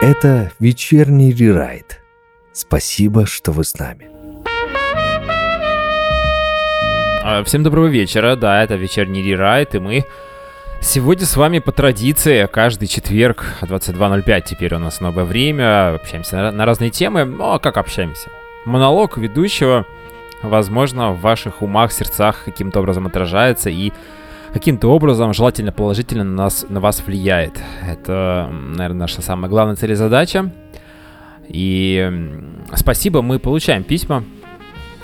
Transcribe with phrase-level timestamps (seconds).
[0.00, 2.00] Это вечерний рерайт.
[2.52, 4.08] Спасибо, что вы с нами.
[7.22, 10.06] А, всем доброго вечера, да, это вечерний рерайт, и мы
[10.80, 16.64] сегодня с вами по традиции каждый четверг 22.05 теперь у нас новое время, общаемся на,
[16.64, 18.30] разные темы, ну а как общаемся?
[18.64, 19.84] Монолог ведущего,
[20.40, 23.92] возможно, в ваших умах, сердцах каким-то образом отражается и
[24.52, 27.60] каким-то образом, желательно положительно на, нас, на вас влияет.
[27.86, 30.50] Это, наверное, наша самая главная цель и задача.
[31.48, 32.10] И
[32.74, 34.24] спасибо, мы получаем письма,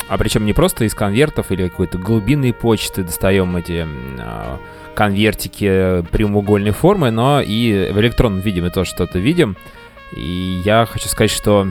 [0.08, 4.56] а причем не просто из конвертов или какой-то глубинной почты достаем эти э,
[4.94, 9.56] конвертики прямоугольной формы, но и в электронном виде мы тоже что-то видим.
[10.16, 11.68] И я хочу сказать, что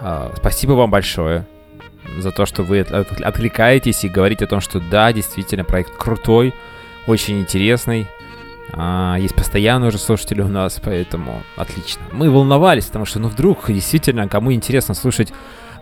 [0.00, 1.46] э, спасибо вам большое
[2.18, 6.54] за то, что вы откликаетесь и говорите о том, что да, действительно, проект крутой,
[7.06, 8.08] очень интересный.
[8.72, 12.02] А, есть постоянные уже слушатели у нас, поэтому отлично.
[12.12, 15.32] Мы волновались, потому что, ну, вдруг действительно кому интересно слушать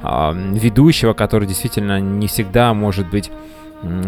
[0.02, 3.30] а, ведущего, который действительно не всегда, может быть,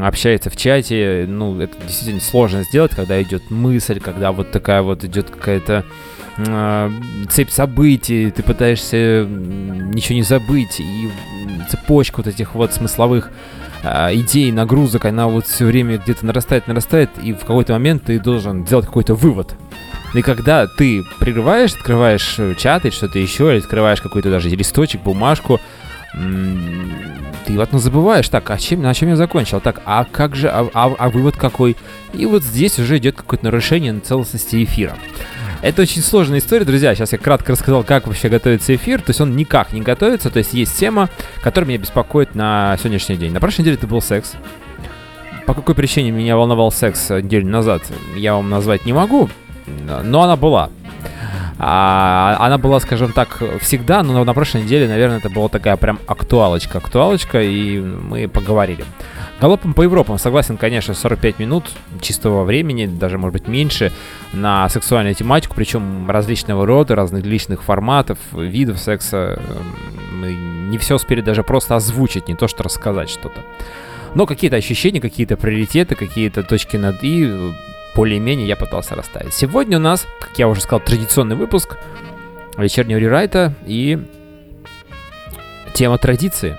[0.03, 5.05] общается в чате, ну, это действительно сложно сделать, когда идет мысль, когда вот такая вот
[5.05, 5.85] идет какая-то
[6.37, 6.91] э,
[7.31, 11.11] цепь событий, ты пытаешься ничего не забыть, и
[11.71, 13.31] цепочка вот этих вот смысловых
[13.83, 18.19] э, идей, нагрузок, она вот все время где-то нарастает, нарастает, и в какой-то момент ты
[18.19, 19.55] должен сделать какой-то вывод.
[20.15, 25.61] И когда ты прерываешь, открываешь чат или что-то еще, или открываешь какой-то даже листочек, бумажку,
[26.13, 29.61] ты вот ну забываешь, так, а чем, на чем я закончил?
[29.61, 31.77] Так, а как же, а, а, а вывод какой?
[32.13, 34.97] И вот здесь уже идет какое-то нарушение на целостности эфира.
[35.65, 36.95] Это очень сложная история, друзья.
[36.95, 39.01] Сейчас я кратко рассказал, как вообще готовится эфир.
[39.01, 40.29] То есть он никак не готовится.
[40.29, 41.09] То есть есть тема,
[41.43, 43.33] которая меня беспокоит на сегодняшний день.
[43.33, 44.35] На прошлой неделе это был секс.
[45.47, 47.83] По какой причине меня волновал секс неделю назад,
[48.15, 49.31] я вам назвать не могу.
[49.67, 50.69] Но она была.
[51.67, 55.99] А, она была, скажем так, всегда, но на прошлой неделе, наверное, это была такая прям
[56.07, 58.85] актуалочка, актуалочка, и мы поговорили.
[59.41, 61.65] Галопом по Европам, согласен, конечно, 45 минут
[62.03, 63.93] чистого времени, даже, может быть, меньше,
[64.35, 69.41] на сексуальную тематику, причем различного рода, разных личных форматов, видов секса.
[70.13, 73.41] Мы не все успели даже просто озвучить, не то что рассказать что-то.
[74.15, 77.55] Но какие-то ощущения, какие-то приоритеты, какие-то точки над «и»
[77.95, 79.35] более-менее я пытался расставить.
[79.35, 81.77] Сегодня у нас, как я уже сказал, традиционный выпуск
[82.57, 83.99] вечернего рерайта и
[85.75, 86.59] тема традиции.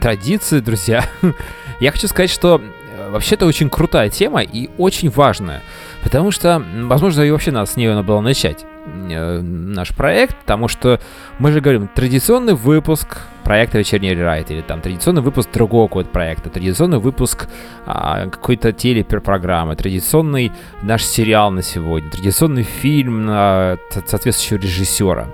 [0.00, 1.04] Традиции, друзья.
[1.80, 5.62] я хочу сказать, что э, вообще это очень крутая тема и очень важная.
[6.02, 10.68] Потому что, возможно, и вообще надо с нее надо было начать э, наш проект, потому
[10.68, 11.00] что
[11.38, 13.18] мы же говорим, традиционный выпуск
[13.50, 17.48] проекта «Вечерний рерайт» или там традиционный выпуск другого какого-то проекта, традиционный выпуск
[17.84, 20.52] а, какой-то телепрограммы, традиционный
[20.82, 25.26] наш сериал на сегодня, традиционный фильм на соответствующего режиссера.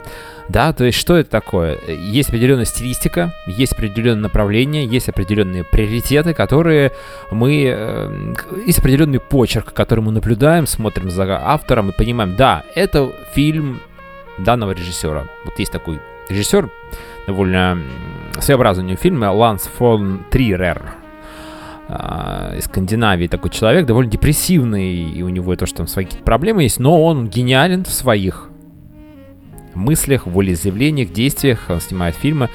[0.49, 1.79] Да, то есть что это такое?
[1.89, 6.93] Есть определенная стилистика, есть определенное направление, есть определенные приоритеты, которые
[7.31, 7.67] мы...
[7.67, 8.35] Э,
[8.65, 13.83] есть определенный почерк, который мы наблюдаем, смотрим за автором и понимаем, да, это фильм
[14.39, 15.27] данного режиссера.
[15.45, 16.01] Вот есть такой
[16.31, 16.71] режиссер,
[17.27, 17.79] довольно
[18.41, 20.83] своеобразный фильм, Ланс фон Трирер
[21.89, 26.65] из Скандинавии такой человек, довольно депрессивный, и у него то, что там свои какие-то проблемы
[26.65, 28.49] есть, но он гениален в своих
[29.75, 32.49] мыслях, волеизъявлениях, действиях, он снимает фильмы,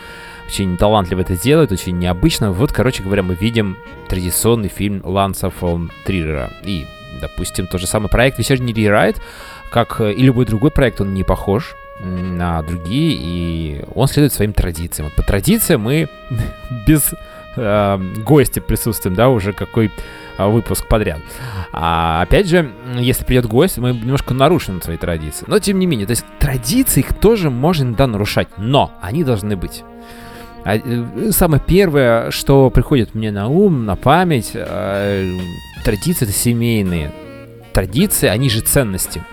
[0.47, 2.51] очень талантливо это делает, очень необычно.
[2.51, 3.77] Вот, короче говоря, мы видим
[4.09, 6.51] традиционный фильм Ланса фон Трирера.
[6.65, 6.85] И,
[7.21, 9.21] допустим, тот же самый проект «Вечерний рерайт»,
[9.71, 15.07] как и любой другой проект, он не похож на другие, и он следует своим традициям.
[15.07, 16.09] Вот по традициям мы
[16.87, 17.13] без
[17.55, 19.91] э, гостя присутствуем, да, уже какой
[20.37, 21.19] э, выпуск подряд.
[21.71, 25.45] А опять же, если придет гость, мы немножко нарушим свои традиции.
[25.47, 29.55] Но тем не менее, то есть традиции их тоже можно иногда нарушать, но они должны
[29.55, 29.83] быть.
[30.63, 35.37] А, э, самое первое, что приходит мне на ум, на память, э,
[35.83, 37.11] традиции это семейные.
[37.73, 39.23] Традиции, они же ценности.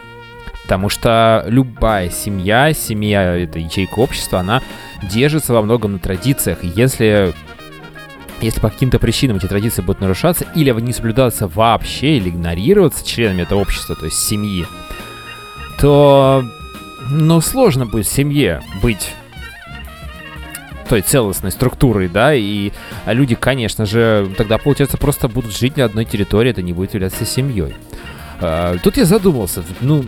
[0.69, 4.62] Потому что любая семья, семья, это ячейка общества, она
[5.03, 6.59] держится во многом на традициях.
[6.62, 7.32] Если
[8.43, 13.41] если по каким-то причинам эти традиции будут нарушаться, или не соблюдаться вообще, или игнорироваться членами
[13.41, 14.67] этого общества, то есть семьи,
[15.81, 16.44] то,
[17.11, 19.15] ну, сложно будет семье быть
[20.91, 22.73] той целостной структурой, да, и
[23.06, 27.25] люди, конечно же, тогда, получается, просто будут жить на одной территории, это не будет являться
[27.25, 27.75] семьей.
[28.40, 29.64] А, тут я задумался.
[29.81, 30.05] Ну,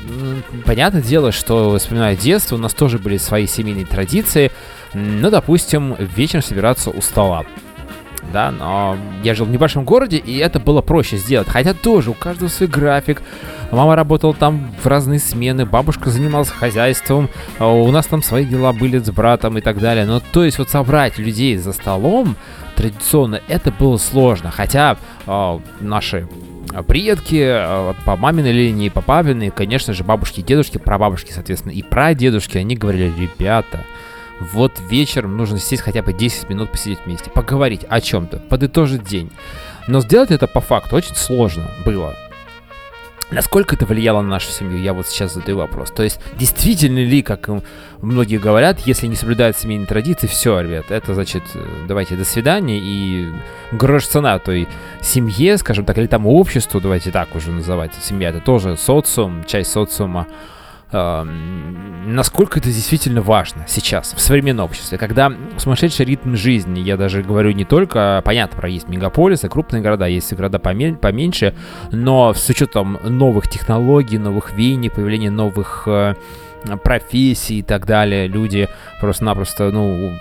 [0.65, 4.50] понятное дело, что вспоминая детство, у нас тоже были свои семейные традиции.
[4.94, 7.44] Ну, допустим, вечером собираться у стола.
[8.32, 11.49] да, но я жил в небольшом городе, и это было проще сделать.
[11.49, 13.23] Хотя тоже у каждого свой график.
[13.71, 17.29] Мама работала там в разные смены, бабушка занималась хозяйством,
[17.59, 20.06] а у нас там свои дела были с братом и так далее.
[20.06, 22.37] Но то есть вот собрать людей за столом
[22.75, 24.50] традиционно это было сложно.
[24.50, 26.26] Хотя э, наши
[26.87, 31.82] предки э, по маминой линии, по папиной, конечно же, бабушки и дедушки, прабабушки, соответственно, и
[31.82, 33.84] прадедушки, они говорили, ребята,
[34.40, 39.31] вот вечером нужно сесть хотя бы 10 минут посидеть вместе, поговорить о чем-то, подытожить день.
[39.87, 42.17] Но сделать это по факту очень сложно было.
[43.31, 45.91] Насколько это влияло на нашу семью, я вот сейчас задаю вопрос.
[45.93, 47.49] То есть, действительно ли, как
[48.03, 52.81] многие говорят, если не соблюдают семейные традиции, все, ребят, это значит, э, давайте до свидания
[52.81, 53.32] и
[53.71, 54.67] грош цена той
[55.00, 57.93] семье, скажем так, или там обществу, давайте так уже называть.
[58.03, 60.26] Семья это тоже социум, часть социума
[60.92, 67.52] насколько это действительно важно сейчас, в современном обществе, когда сумасшедший ритм жизни, я даже говорю
[67.52, 71.54] не только, понятно, про есть мегаполисы, крупные города, есть города поменьше,
[71.92, 76.14] но с учетом новых технологий, новых веяний, появления новых э,
[76.83, 78.27] профессий и так далее.
[78.27, 78.69] Люди
[79.01, 80.12] просто-напросто, ну,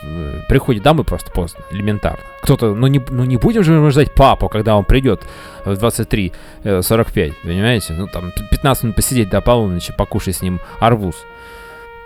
[0.48, 2.24] приходят домой просто поздно, элементарно.
[2.42, 5.22] Кто-то, ну не, ну не будем же ждать папу, когда он придет
[5.66, 6.32] в 23.45,
[6.64, 7.94] э, понимаете?
[7.94, 11.16] Ну там 15 минут посидеть до полуночи, покушать с ним арбуз.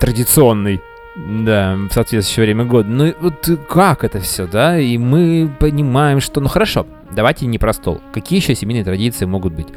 [0.00, 0.80] Традиционный.
[1.16, 2.88] Да, в соответствующее время года.
[2.88, 4.80] Ну вот как это все, да?
[4.80, 6.40] И мы понимаем, что...
[6.40, 8.00] Ну хорошо, давайте не про стол.
[8.12, 9.68] Какие еще семейные традиции могут быть?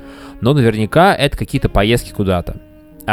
[0.41, 2.57] Но наверняка это какие-то поездки куда-то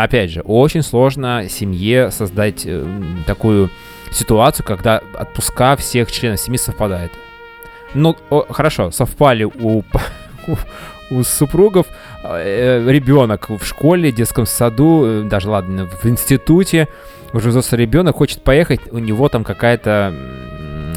[0.02, 2.85] опять же, очень сложно семье создать э,
[3.26, 3.70] такую
[4.11, 7.12] ситуацию, когда отпуска всех членов семьи совпадает.
[7.94, 8.17] Ну,
[8.50, 9.85] хорошо, совпали у,
[10.46, 10.56] у,
[11.11, 11.87] у супругов
[12.25, 16.88] э, ребенок в школе, детском саду, э, даже ладно, в институте,
[17.32, 20.14] уже взрослый ребенок хочет поехать, у него там какая-то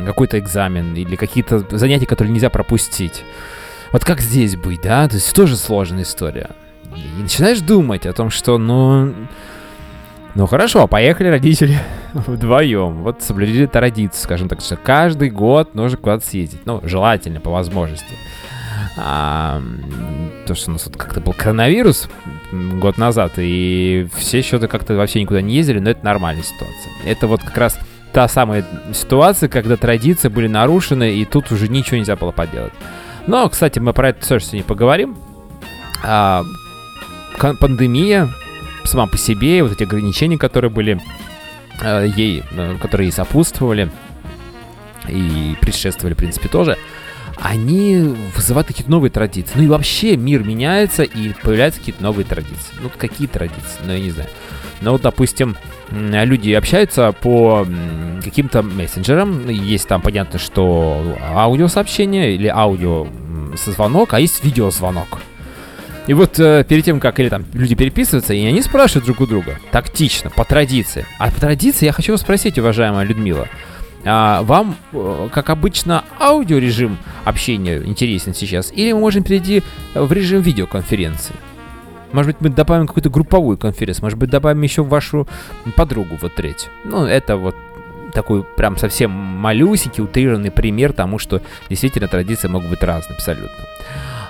[0.05, 3.25] какой-то экзамен или какие-то занятия, которые нельзя пропустить.
[3.91, 5.07] Вот как здесь быть, да?
[5.07, 6.51] То есть тоже сложная история.
[6.97, 9.13] И начинаешь думать о том, что, ну...
[10.35, 11.79] Ну хорошо, поехали родители
[12.13, 13.01] вдвоем.
[13.01, 16.61] Вот соблюдили традицию, скажем так, что каждый год нужно куда-то съездить.
[16.65, 18.13] Ну, желательно, по возможности.
[18.99, 19.61] А,
[20.45, 22.07] то, что у нас вот как-то был коронавирус
[22.51, 26.91] год назад, и все что-то как-то вообще никуда не ездили, но это нормальная ситуация.
[27.05, 27.77] Это вот как раз
[28.13, 32.73] та самая ситуация, когда традиции были нарушены, и тут уже ничего нельзя было поделать.
[33.27, 35.17] Но, кстати, мы про это тоже сегодня поговорим.
[36.03, 36.43] А,
[37.59, 38.29] пандемия
[38.83, 40.99] сама по себе, вот эти ограничения, которые были
[41.81, 43.91] э, ей, э, которые ей сопутствовали
[45.07, 46.77] и предшествовали, в принципе, тоже,
[47.39, 49.53] они вызывают какие-то новые традиции.
[49.55, 52.73] Ну и вообще мир меняется, и появляются какие-то новые традиции.
[52.81, 53.79] Ну, какие традиции?
[53.85, 54.29] Ну, я не знаю.
[54.81, 55.55] Ну, вот, допустим,
[55.91, 57.65] люди общаются по
[58.23, 59.49] каким-то мессенджерам.
[59.49, 63.07] Есть там, понятно, что аудиосообщение или аудио
[63.55, 65.19] звонок, а есть видеозвонок.
[66.07, 69.27] И вот э, перед тем, как или там люди переписываются, и они спрашивают друг у
[69.27, 71.05] друга, тактично, по традиции.
[71.19, 73.47] А по традиции я хочу вас спросить, уважаемая Людмила,
[74.05, 79.63] а, вам, э, как обычно, аудиорежим общения интересен сейчас, или мы можем перейти
[79.93, 81.35] в режим видеоконференции?
[82.13, 85.27] Может быть, мы добавим какую-то групповую конференцию, может быть, добавим еще вашу
[85.75, 86.71] подругу, вот третью.
[86.85, 87.55] Ну, это вот
[88.13, 93.65] такой прям совсем малюсенький, утрированный пример тому, что действительно традиции могут быть разные абсолютно.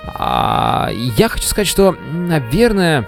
[0.07, 3.07] А, я хочу сказать, что, наверное,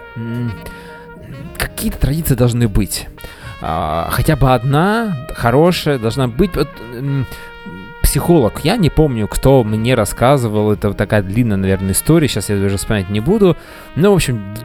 [1.58, 3.08] какие-то традиции должны быть.
[3.62, 6.52] А, хотя бы одна хорошая должна быть.
[8.02, 12.78] Психолог, я не помню, кто мне рассказывал, это такая длинная, наверное, история, сейчас я даже
[12.78, 13.56] вспоминать не буду.
[13.96, 14.56] Но, в общем,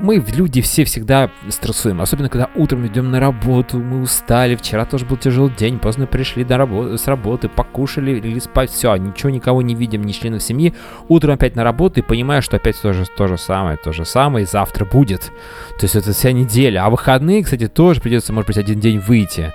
[0.00, 2.00] мы, люди, все всегда стрессуем.
[2.00, 4.56] Особенно, когда утром идем на работу, мы устали.
[4.56, 8.70] Вчера тоже был тяжелый день, поздно пришли до работы, с работы, покушали, или спать.
[8.70, 10.74] Все, ничего, никого не видим, ни членов семьи.
[11.08, 14.04] Утром опять на работу и понимаю, что опять то же, то же самое, то же
[14.04, 15.32] самое, и завтра будет.
[15.78, 16.84] То есть это вся неделя.
[16.84, 19.52] А выходные, кстати, тоже придется, может быть, один день выйти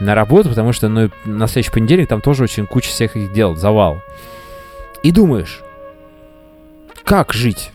[0.00, 3.54] на работу, потому что ну, на следующий понедельник там тоже очень куча всех их дел,
[3.54, 4.02] завал.
[5.02, 5.60] И думаешь,
[7.04, 7.70] как жить?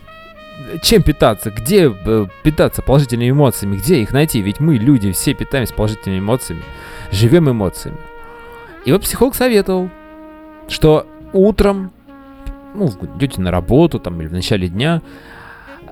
[0.82, 5.74] Чем питаться, где э, питаться положительными эмоциями, где их найти, ведь мы, люди, все питаемся
[5.74, 6.62] положительными эмоциями,
[7.10, 7.98] живем эмоциями.
[8.84, 9.90] И вот психолог советовал,
[10.68, 11.92] что утром,
[12.74, 15.02] ну, идете на работу там или в начале дня,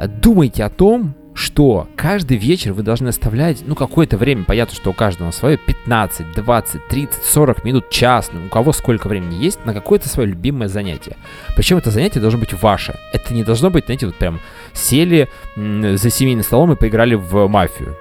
[0.07, 4.93] думайте о том, что каждый вечер вы должны оставлять, ну, какое-то время, понятно, что у
[4.93, 9.73] каждого свое, 15, 20, 30, 40 минут, час, ну, у кого сколько времени есть, на
[9.73, 11.17] какое-то свое любимое занятие.
[11.55, 12.99] Причем это занятие должно быть ваше.
[13.13, 14.41] Это не должно быть, знаете, вот прям
[14.73, 17.97] сели за семейным столом и поиграли в мафию.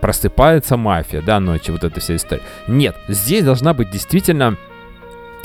[0.00, 2.42] Просыпается мафия, да, ночью, вот эта вся история.
[2.68, 4.56] Нет, здесь должна быть действительно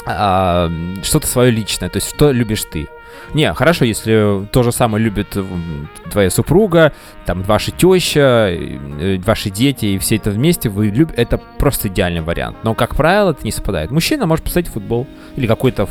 [0.06, 0.70] а,
[1.02, 2.90] что-то свое личное, то есть что любишь ты.
[3.34, 5.38] Не, хорошо, если то же самое любит
[6.12, 6.94] твоя супруга,
[7.26, 12.22] там, ваша теща, э, ваши дети и все это вместе, вы любите, это просто идеальный
[12.22, 12.58] вариант.
[12.64, 13.92] Но, как правило, это не совпадает.
[13.92, 15.88] Мужчина может посмотреть футбол или какую-то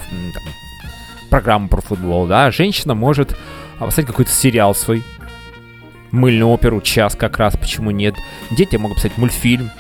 [1.31, 3.37] программу про футбол, да, женщина может
[3.79, 5.03] посмотреть какой-то сериал свой,
[6.11, 8.15] мыльную оперу, час как раз, почему нет.
[8.51, 9.71] Дети могут посмотреть мультфильм,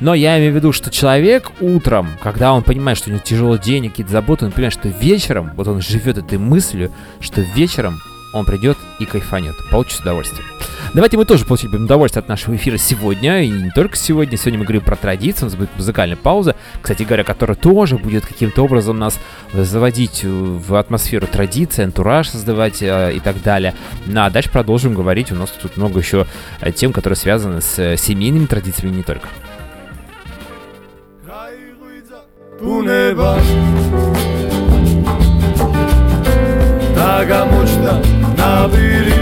[0.00, 3.56] но я имею в виду, что человек утром, когда он понимает, что у него тяжело
[3.56, 8.00] денег, какие-то заботы, он понимает, что вечером, вот он живет этой мыслью, что вечером
[8.32, 10.44] он придет и кайфанет, получит удовольствие.
[10.94, 14.38] Давайте мы тоже получим удовольствие от нашего эфира сегодня, и не только сегодня.
[14.38, 18.24] Сегодня мы говорим про традиции, у нас будет музыкальная пауза, кстати говоря, которая тоже будет
[18.24, 19.18] каким-то образом нас
[19.52, 23.74] заводить в атмосферу традиции, антураж создавать э, и так далее.
[24.06, 26.26] Ну а дальше продолжим говорить, у нас тут много еще
[26.60, 29.28] э, тем, которые связаны с э, семейными традициями не только.
[32.58, 33.32] ბუნება
[36.96, 37.94] და გამოჩნდა
[38.38, 39.18] ნაპირი.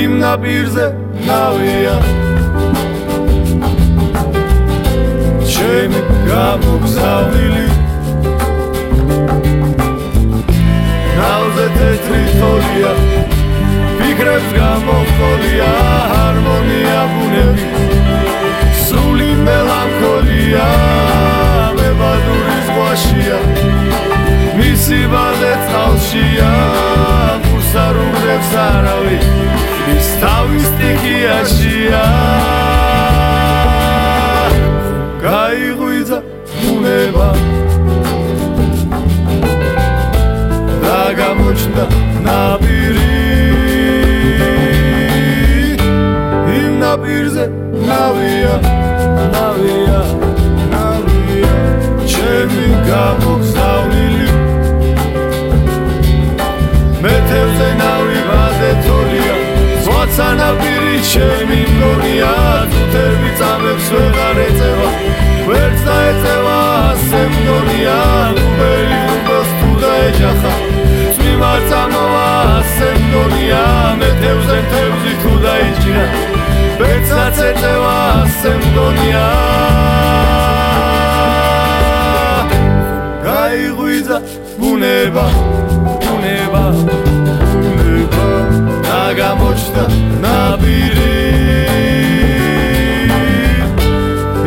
[0.00, 0.86] იმ ნაპირზე
[1.28, 1.96] ნავია.
[5.52, 7.66] ჩემი გამოგზავნილი.
[11.18, 12.92] ნავზე თეთრი თოლია.
[13.98, 15.72] ფიქრებს გამოხოლია
[16.12, 17.68] ჰარმონია ბუნები.
[17.68, 17.87] სული
[20.48, 20.66] მელანქოლია
[21.76, 23.38] მებადურის ღვაშია
[24.58, 26.52] მისი ბალე წყალშია
[27.44, 29.18] ფუსარუგებს არავი
[29.92, 32.04] ის თავის სტიქიაშია.
[35.24, 36.18] გაიღვიძა
[36.56, 37.28] ბუნება
[40.84, 41.84] და გამოჩნდა
[42.26, 43.12] ნაპირი.
[46.58, 47.44] იმ ნაპირზე
[47.88, 48.54] ნავია
[49.34, 50.27] ნავია
[52.28, 54.26] ჩემი გამოგზავნილი.
[57.04, 59.36] მეთევზე ნავი ბაზეთოლია
[59.84, 62.32] ზღვაცა ნაპირი ჩემი მგონია
[62.72, 64.90] თუთები წამებს ვეღარ ეწევა
[65.48, 66.58] ვერც დაეწევა
[66.90, 67.96] ასე მგონია
[68.40, 70.54] გუბელი გუბელს თუ დაეჯახა
[71.16, 72.28] წვიმარ წამოვა
[72.60, 73.64] ასე მგონია
[74.02, 76.06] მეთევზე თევზი თუ დაიჭირა
[76.82, 77.94] ბეცაც ეწევა
[78.24, 79.28] ასე მგონია
[84.08, 84.18] გაიღვიძა
[84.58, 85.24] ბუნება
[86.02, 86.62] ბუნება
[87.52, 88.24] ბუნება
[88.86, 89.84] და გამოჩნდა
[90.24, 91.12] ნაპირი.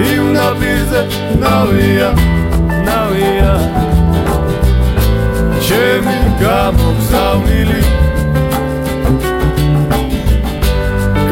[0.09, 1.01] იმ ნაპირზე
[1.43, 2.09] ნავია
[2.87, 3.53] ნავია.
[5.65, 7.81] ჩემი გამოგზავნილი.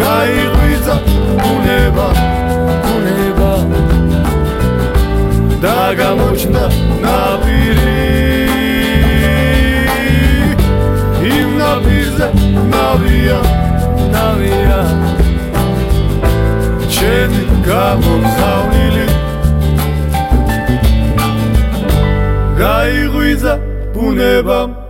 [0.01, 0.95] გაიღვიძა
[1.41, 2.07] ბუნება
[2.85, 3.51] ბუნება.
[5.63, 6.63] და გამოჩნდა
[7.03, 7.88] ნაპირი
[12.19, 12.35] Navidad,
[12.71, 13.45] Navidad,
[14.11, 14.89] Navidad
[16.91, 19.05] Çeni kabul zavlili
[22.57, 23.59] Gaygıza
[23.95, 24.89] bu nebam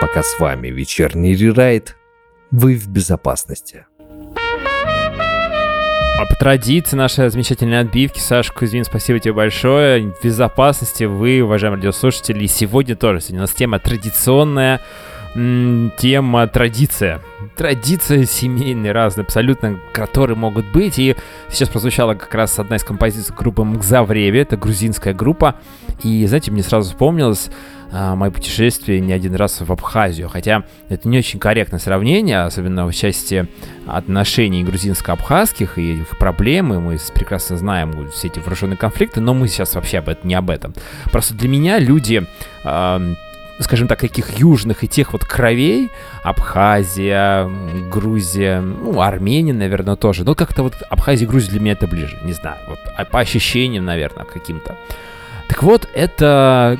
[0.00, 1.96] Пока с вами вечерний рерайт,
[2.50, 3.86] вы в безопасности.
[6.16, 10.12] А по традиции нашей замечательной отбивки, Саша Кузьмин, спасибо тебе большое.
[10.12, 13.20] В безопасности вы, уважаемые радиослушатели, сегодня тоже.
[13.20, 14.80] Сегодня у нас тема традиционная,
[15.34, 17.20] тема традиция.
[17.56, 20.98] Традиции семейные разные, абсолютно, которые могут быть.
[20.98, 21.16] И
[21.50, 25.56] сейчас прозвучала как раз одна из композиций группы Мгзавреви, это грузинская группа.
[26.02, 27.50] И, знаете, мне сразу вспомнилось
[27.90, 30.28] а, мои путешествия не один раз в Абхазию.
[30.28, 33.48] Хотя это не очень корректное сравнение, особенно в части
[33.86, 36.80] отношений грузинско-абхазских и их проблемы.
[36.80, 40.50] Мы прекрасно знаем все эти вооруженные конфликты, но мы сейчас вообще об этом, не об
[40.50, 40.74] этом.
[41.10, 42.24] Просто для меня люди
[43.60, 45.90] скажем так, каких южных и тех вот кровей,
[46.22, 47.48] Абхазия,
[47.90, 50.24] Грузия, ну, Армения, наверное, тоже.
[50.24, 53.20] Но как-то вот Абхазия и Грузия для меня это ближе, не знаю, вот а по
[53.20, 54.76] ощущениям, наверное, каким-то.
[55.48, 56.78] Так вот, это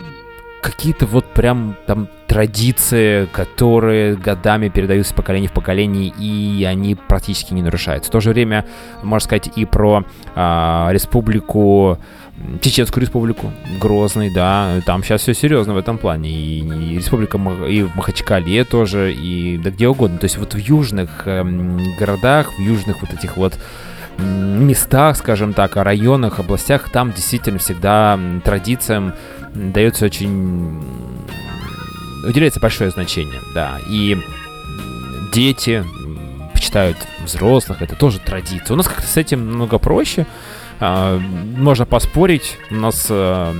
[0.64, 7.52] какие-то вот прям там традиции, которые годами передаются с поколения в поколение, и они практически
[7.52, 8.08] не нарушаются.
[8.08, 8.64] В то же время,
[9.02, 10.04] можно сказать, и про
[10.34, 11.98] а, республику,
[12.60, 17.82] Чеченскую республику, Грозный, да, там сейчас все серьезно в этом плане, и, и республика, и
[17.82, 20.18] в Махачкале тоже, и да где угодно.
[20.18, 23.58] То есть вот в южных эм, городах, в южных вот этих вот
[24.18, 29.14] местах, скажем так, районах, областях, там действительно всегда традициям
[29.54, 30.82] дается очень...
[32.26, 33.78] уделяется большое значение, да.
[33.88, 34.16] И
[35.32, 35.84] дети
[36.52, 38.74] почитают взрослых, это тоже традиция.
[38.74, 40.26] У нас как-то с этим много проще.
[40.80, 43.54] Э, можно поспорить, у нас э,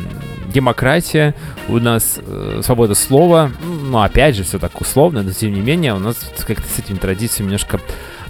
[0.53, 1.35] демократия,
[1.69, 5.95] у нас э, свобода слова, ну, опять же, все так условно, но тем не менее,
[5.95, 6.17] у нас
[6.47, 7.81] как-то с этими традициями немножко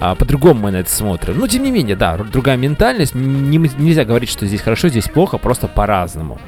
[0.01, 1.39] а, по-другому мы на это смотрим.
[1.39, 5.39] Но тем не менее, да, другая ментальность, не, нельзя говорить, что здесь хорошо, здесь плохо,
[5.39, 6.39] просто по-разному.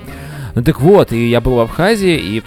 [0.55, 2.43] Ну так вот, и я был в Абхазии, и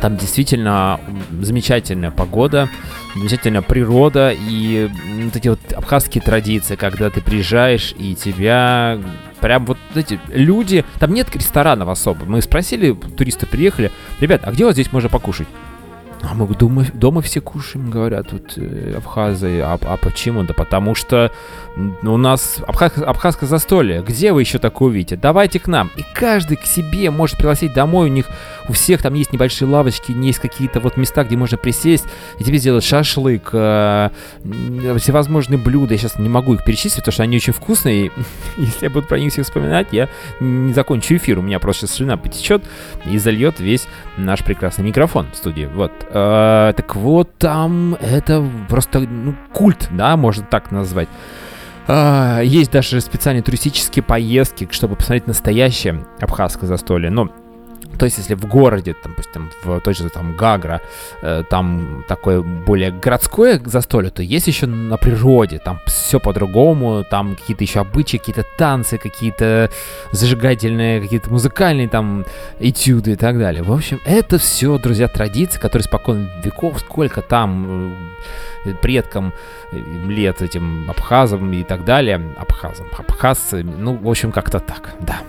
[0.00, 1.00] там действительно
[1.40, 2.68] замечательная погода,
[3.14, 4.90] замечательная природа и
[5.24, 8.98] вот эти вот абхазские традиции, когда ты приезжаешь и тебя
[9.40, 12.24] прям вот эти люди, там нет ресторанов особо.
[12.24, 15.48] Мы спросили, туристы приехали, ребят, а где вот здесь можно покушать?
[16.30, 19.60] А мы дома, дома все кушаем, говорят, вот э, абхазы.
[19.60, 20.42] А, а почему?
[20.42, 21.30] Да потому что
[22.02, 24.02] у нас абхаз, абхазское застолье.
[24.02, 25.16] Где вы еще такое увидите?
[25.16, 25.90] Давайте к нам.
[25.96, 28.08] И каждый к себе может пригласить домой.
[28.08, 28.26] У них
[28.68, 32.04] у всех там есть небольшие лавочки, есть какие-то вот места, где можно присесть,
[32.38, 34.10] и тебе сделают шашлык, э,
[34.98, 35.94] всевозможные блюда.
[35.94, 38.10] Я сейчас не могу их перечислить, потому что они очень вкусные.
[38.56, 40.08] Если я буду про них всех вспоминать, я
[40.40, 41.38] не закончу эфир.
[41.38, 42.64] У меня просто слюна потечет
[43.04, 45.68] и зальет весь наш прекрасный микрофон в студии.
[45.72, 45.92] Вот.
[46.14, 51.08] Э, так вот, там это просто ну, культ, да, можно так назвать.
[51.86, 57.10] Uh, есть даже специальные туристические поездки, чтобы посмотреть настоящее абхазское застолье.
[57.10, 57.30] Но
[57.98, 60.80] то есть, если в городе, допустим, в той же там Гагра,
[61.22, 67.36] э, там такое более городское застолье, то есть еще на природе, там все по-другому, там
[67.36, 69.70] какие-то еще обычаи, какие-то танцы, какие-то
[70.12, 72.24] зажигательные, какие-то музыкальные там
[72.60, 73.62] этюды и так далее.
[73.62, 77.94] В общем, это все, друзья, традиции, которые спокойно веков, сколько там
[78.64, 79.32] э, предкам
[79.72, 85.20] э, лет этим абхазам и так далее, абхазам, абхазцы, ну, в общем, как-то так, да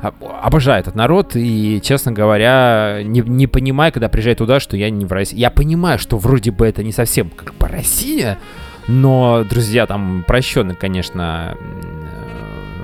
[0.00, 5.04] обожаю этот народ, и, честно говоря, не, не понимаю, когда приезжаю туда, что я не
[5.04, 5.38] в России.
[5.38, 8.38] Я понимаю, что вроде бы это не совсем как бы Россия,
[8.86, 11.56] но, друзья, там прощенно, конечно,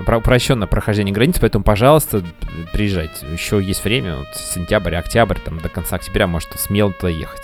[0.04, 2.22] про прохождение границ, поэтому, пожалуйста,
[2.72, 3.26] приезжайте.
[3.32, 7.42] Еще есть время, вот сентябрь, октябрь, там до конца октября можете смело туда ехать.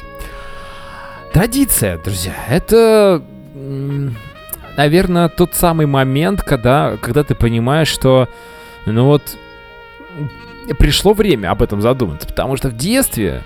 [1.33, 3.23] Традиция, друзья, это,
[4.77, 8.29] наверное, тот самый момент, когда, когда ты понимаешь, что,
[8.85, 9.23] ну вот,
[10.79, 13.43] пришло время об этом задуматься, потому что в детстве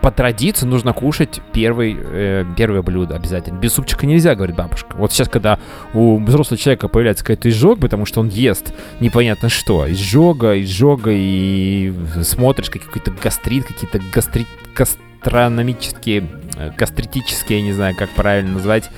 [0.00, 3.58] по традиции нужно кушать первый, э, первое блюдо обязательно.
[3.58, 4.94] Без супчика нельзя, говорит бабушка.
[4.96, 5.58] Вот сейчас, когда
[5.92, 11.92] у взрослого человека появляется какой-то изжог, потому что он ест непонятно что, изжога, изжога, и
[12.22, 18.90] смотришь какой-то гастрит, какие-то гастрит, гастрономические, э, гастритические, я не знаю, как правильно назвать,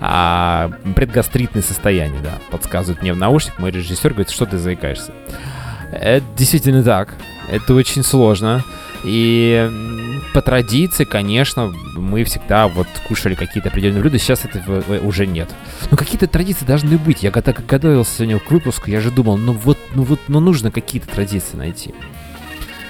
[0.00, 5.12] а, предгастритное состояние, да, подсказывает мне в наушник мой режиссер, говорит, что ты заикаешься.
[5.92, 7.14] Это действительно так.
[7.50, 8.62] Это очень сложно.
[9.04, 9.70] И
[10.34, 15.48] по традиции, конечно, мы всегда вот кушали какие-то определенные блюда, сейчас этого уже нет.
[15.90, 17.22] Но какие-то традиции должны быть.
[17.22, 20.70] Я когда готовился сегодня к выпуску, я же думал, ну вот, ну вот, ну нужно
[20.70, 21.94] какие-то традиции найти.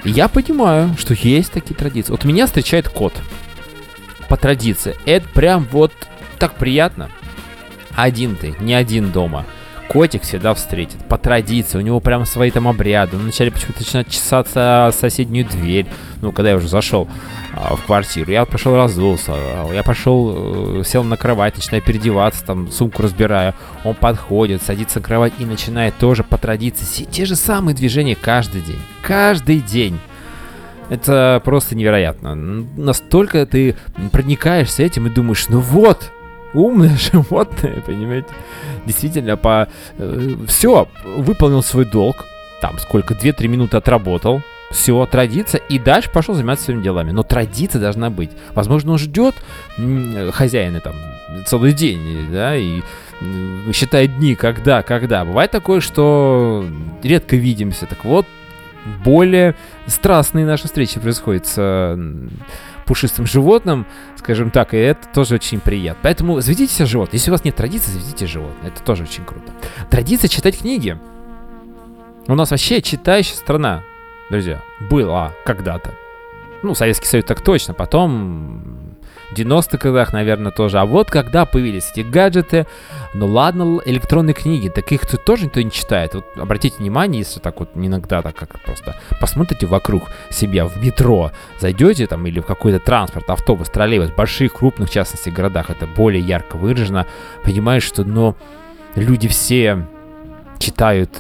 [0.05, 2.11] И я понимаю, что есть такие традиции.
[2.11, 3.13] Вот меня встречает кот.
[4.29, 4.95] По традиции.
[5.07, 5.93] Это прям вот
[6.39, 7.11] так приятно.
[7.97, 9.45] Один ты, не один дома
[9.89, 10.99] котик всегда встретит.
[11.09, 13.17] По традиции, у него прям свои там обряды.
[13.17, 15.87] Он вначале почему-то начинает чесаться соседнюю дверь.
[16.21, 17.09] Ну, когда я уже зашел
[17.55, 18.31] а, в квартиру.
[18.31, 19.35] Я пошел разулся.
[19.73, 23.55] Я пошел, э, сел на кровать, начинаю переодеваться, там сумку разбираю.
[23.85, 28.61] Он подходит, садится на кровать и начинает тоже по традиции те же самые движения каждый
[28.61, 28.81] день.
[29.03, 29.99] Каждый день.
[30.91, 32.35] Это просто невероятно.
[32.35, 33.77] Настолько ты
[34.11, 36.11] проникаешься этим и думаешь, ну вот,
[36.55, 38.29] умное животное, понимаете?
[38.87, 39.69] Действительно, по...
[39.99, 42.25] Э, все, выполнил свой долг,
[42.61, 47.11] там сколько, 2-3 минуты отработал, все, традиция, и дальше пошел заниматься своими делами.
[47.11, 48.31] Но традиция должна быть.
[48.55, 49.35] Возможно, он ждет
[50.33, 50.95] хозяина там
[51.47, 52.83] целый день, да, и
[53.73, 55.25] считает дни, когда, когда.
[55.25, 56.67] Бывает такое, что
[57.03, 57.87] редко видимся.
[57.87, 58.27] Так вот,
[59.05, 59.55] более
[59.87, 61.99] страстные наши встречи происходят с
[62.89, 66.01] пушистым животным, скажем так, и это тоже очень приятно.
[66.03, 67.19] Поэтому заведите себе животное.
[67.19, 68.71] Если у вас нет традиции, заведите животное.
[68.71, 69.53] Это тоже очень круто.
[69.91, 70.99] Традиция читать книги.
[72.27, 73.83] У нас вообще читающая страна,
[74.31, 75.93] друзья, была когда-то.
[76.63, 77.75] Ну, Советский Союз так точно.
[77.75, 78.88] Потом
[79.35, 80.79] 90-х годах, наверное, тоже.
[80.79, 82.67] А вот когда появились эти гаджеты,
[83.15, 86.15] ну ладно, электронные книги, так их тут тоже никто не читает.
[86.15, 91.33] Вот обратите внимание, если так вот иногда так как просто посмотрите вокруг себя в метро,
[91.61, 96.23] зайдете там или в какой-то транспорт, автобус, троллейбус, больших, крупных, в частности, городах, это более
[96.23, 97.07] ярко выражено,
[97.45, 98.37] понимаешь, что, но
[98.95, 99.87] ну, люди все
[100.59, 101.11] читают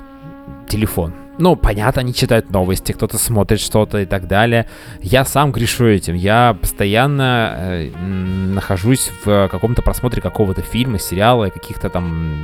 [0.68, 4.66] телефон, ну, понятно, они читают новости, кто-то смотрит что-то и так далее.
[5.00, 6.14] Я сам грешу этим.
[6.14, 12.34] Я постоянно э, нахожусь в каком-то просмотре какого-то фильма, сериала, каких-то там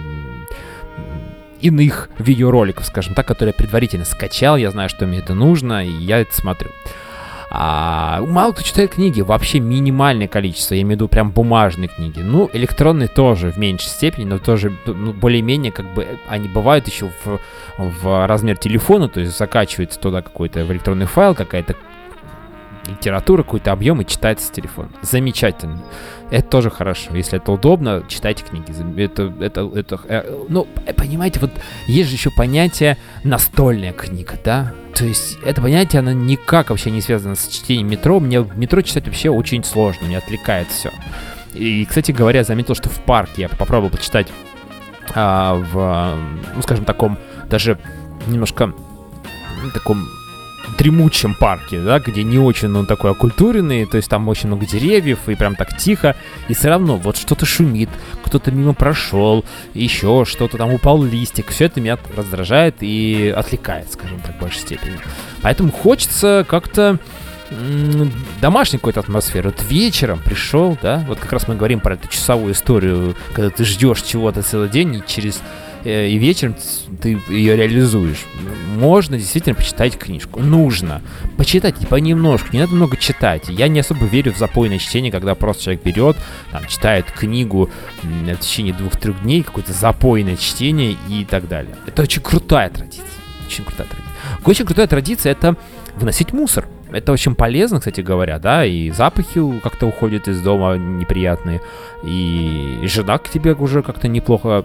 [1.60, 5.90] иных видеороликов, скажем так, которые я предварительно скачал, я знаю, что мне это нужно, и
[5.90, 6.70] я это смотрю.
[7.56, 12.18] А мало кто читает книги, вообще минимальное количество, я имею в виду прям бумажные книги.
[12.18, 17.12] Ну, электронные тоже в меньшей степени, но тоже ну, более-менее как бы они бывают еще
[17.24, 17.38] в,
[17.78, 21.76] в размер телефона, то есть закачивается туда какой-то в электронный файл, какая-то
[22.88, 24.90] литература, какой-то объем и читается с телефона.
[25.02, 25.82] Замечательно.
[26.30, 27.14] Это тоже хорошо.
[27.14, 28.72] Если это удобно, читайте книги.
[29.00, 30.66] Это, это, это, э, ну,
[30.96, 31.50] понимаете, вот
[31.86, 34.74] есть же еще понятие настольная книга, да?
[34.94, 38.20] То есть это понятие, оно никак вообще не связано с чтением метро.
[38.20, 40.90] Мне в метро читать вообще очень сложно, мне отвлекает все.
[41.52, 44.28] И, кстати говоря, заметил, что в парке я попробовал почитать
[45.14, 46.16] а, в,
[46.54, 47.18] ну, скажем, таком
[47.48, 47.78] даже
[48.26, 48.72] немножко
[49.72, 50.06] таком
[50.78, 55.20] дремучем парке, да, где не очень он такой окультуренный, то есть там очень много деревьев
[55.28, 56.16] и прям так тихо,
[56.48, 57.88] и все равно вот что-то шумит,
[58.24, 64.20] кто-то мимо прошел, еще что-то там упал листик, все это меня раздражает и отвлекает, скажем
[64.20, 64.98] так, в большей степени.
[65.42, 66.98] Поэтому хочется как-то
[68.40, 69.50] домашней какой-то атмосферы.
[69.50, 73.64] Вот вечером пришел, да, вот как раз мы говорим про эту часовую историю, когда ты
[73.64, 75.40] ждешь чего-то целый день, и через
[75.84, 76.56] и вечером
[77.00, 78.24] ты ее реализуешь.
[78.76, 80.40] Можно действительно почитать книжку.
[80.40, 81.02] Нужно.
[81.36, 83.48] Почитать понемножку, не надо много читать.
[83.48, 86.16] Я не особо верю в запойное чтение, когда просто человек берет,
[86.50, 87.70] там, читает книгу
[88.02, 91.74] в течение двух-трех дней, какое-то запойное чтение и так далее.
[91.86, 93.04] Это очень крутая традиция.
[93.46, 94.14] Очень крутая традиция.
[94.44, 95.56] Очень крутая традиция это
[95.96, 96.66] выносить мусор.
[96.90, 101.60] Это очень полезно, кстати говоря, да, и запахи как-то уходят из дома неприятные,
[102.04, 104.64] и жена к тебе уже как-то неплохо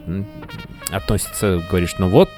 [0.92, 2.30] относится, говоришь, ну вот,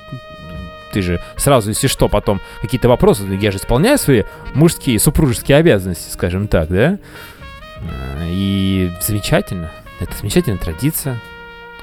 [0.92, 6.12] ты же сразу, если что, потом какие-то вопросы, я же исполняю свои мужские, супружеские обязанности,
[6.12, 7.00] скажем так, да?
[7.82, 9.72] А, и замечательно.
[10.00, 11.20] Это замечательная традиция.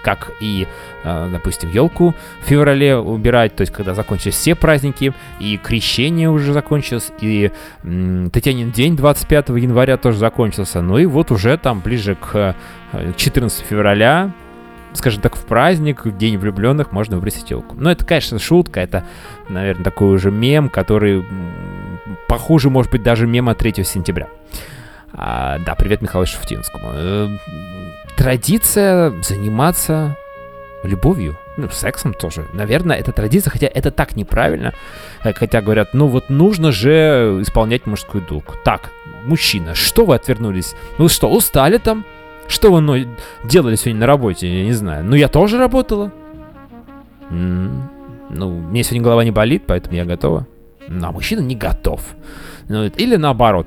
[0.02, 0.68] Как и,
[1.04, 6.52] а, допустим, елку в феврале убирать, то есть когда закончились все праздники, и крещение уже
[6.52, 7.50] закончилось, и
[7.82, 10.82] Татьянин день 25 января тоже закончился.
[10.82, 12.54] Ну и вот уже там ближе к
[13.16, 14.32] 14 а, февраля
[14.98, 17.74] скажем так, в праздник, в День влюбленных можно выбросить елку.
[17.78, 19.04] Но это, конечно, шутка, это,
[19.48, 21.24] наверное, такой уже мем, который
[22.28, 24.28] похуже, может быть, даже мем от 3 сентября.
[25.12, 26.90] А, да, привет Михаилу Шуфтинскому.
[26.92, 27.28] Э,
[28.16, 30.16] традиция заниматься
[30.82, 32.46] любовью, ну, сексом тоже.
[32.52, 34.74] Наверное, это традиция, хотя это так неправильно.
[35.24, 38.56] Э, хотя говорят, ну вот нужно же исполнять мужской долг.
[38.64, 38.90] Так,
[39.24, 40.74] мужчина, что вы отвернулись?
[40.98, 42.04] Ну что, устали там?
[42.48, 42.96] Что вы ну,
[43.44, 44.48] делали сегодня на работе?
[44.48, 45.04] Я не знаю.
[45.04, 46.10] Ну, я тоже работала.
[47.30, 47.90] М-м-м.
[48.30, 50.46] Ну, мне сегодня голова не болит, поэтому я готова.
[50.88, 52.02] Ну, а мужчина не готов.
[52.68, 53.66] Ну, или наоборот.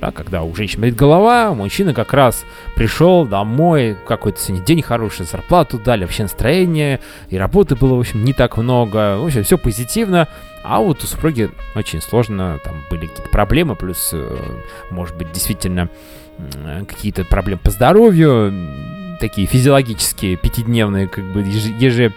[0.00, 5.26] Да, когда у женщины болит голова, мужчина как раз пришел домой, какой-то сегодня день хороший,
[5.26, 9.56] зарплату дали, вообще настроение, и работы было, в общем, не так много, в общем, все
[9.56, 10.26] позитивно,
[10.64, 14.36] а вот у супруги очень сложно, там были какие-то проблемы, плюс, э,
[14.90, 15.88] может быть, действительно
[16.88, 18.52] какие-то проблемы по здоровью,
[19.20, 22.12] такие физиологические, пятидневные, как бы еже,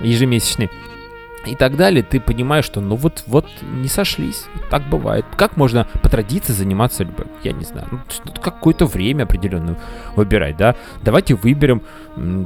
[0.00, 0.70] ежемесячные
[1.46, 4.46] и так далее, ты понимаешь, что ну вот, вот не сошлись.
[4.70, 5.24] Так бывает.
[5.36, 7.32] Как можно по традиции заниматься любовью?
[7.42, 7.86] Я не знаю.
[7.90, 7.98] Ну,
[8.40, 9.76] какое-то время определенное
[10.16, 10.74] выбирать, да?
[11.02, 11.82] Давайте выберем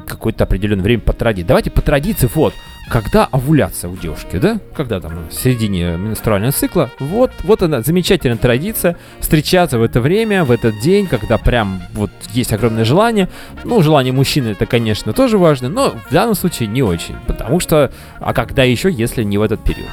[0.06, 1.46] какое-то определенное время по традиции.
[1.46, 2.54] Давайте по традиции, вот,
[2.90, 4.60] когда овуляция у девушки, да?
[4.74, 6.90] Когда там в середине менструального цикла.
[6.98, 12.10] Вот, вот она, замечательная традиция встречаться в это время, в этот день, когда прям вот
[12.32, 13.28] есть огромное желание.
[13.64, 17.16] Ну, желание мужчины это, конечно, тоже важно, но в данном случае не очень.
[17.26, 19.90] Потому что, а когда еще, если не в этот период?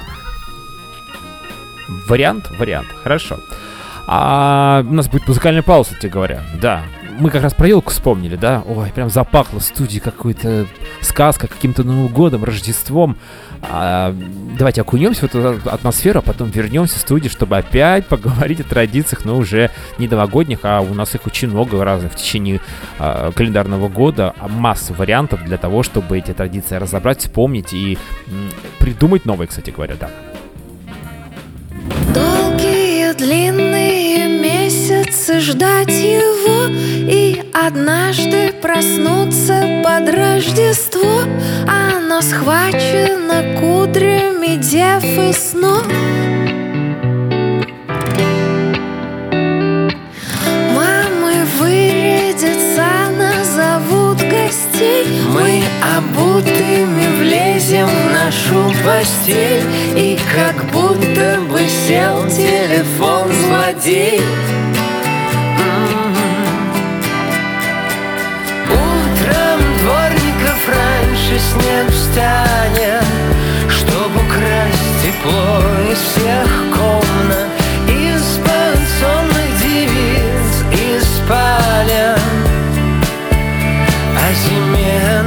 [2.07, 2.49] Вариант?
[2.57, 2.87] Вариант.
[3.03, 3.39] Хорошо.
[4.07, 6.41] А у нас будет музыкальная пауза, тебе говоря.
[6.61, 6.83] Да,
[7.19, 8.63] мы как раз про елку вспомнили, да?
[8.67, 10.65] Ой, прям запахло студии какой-то
[11.01, 13.17] сказка, каким-то Новым годом, Рождеством.
[13.61, 14.15] А,
[14.57, 19.25] давайте окунемся в эту атмосферу, а потом вернемся в студию, чтобы опять поговорить о традициях,
[19.25, 22.59] но уже не новогодних, а у нас их очень много разных в течение
[22.99, 27.97] а, календарного года, а масса вариантов для того, чтобы эти традиции разобрать, вспомнить и
[28.27, 28.49] м,
[28.79, 30.09] придумать новые, кстати говоря, да.
[35.35, 41.21] Месяцы ждать его И однажды проснуться под Рождество.
[41.67, 45.85] Оно схвачено кудрями дев и снов.
[50.73, 52.85] Мамы вырядятся,
[53.17, 55.05] назовут гостей.
[55.33, 55.63] Мы
[55.97, 59.63] обутыми влезем в нашу постель.
[59.95, 64.21] И как будто бы сел телефон злодей
[69.85, 73.03] дворников раньше снег ним встанет
[73.69, 77.49] Чтобы украсть тепло из всех комнат
[77.87, 82.19] Из пансонных девиц, из спален
[84.17, 85.24] О зиме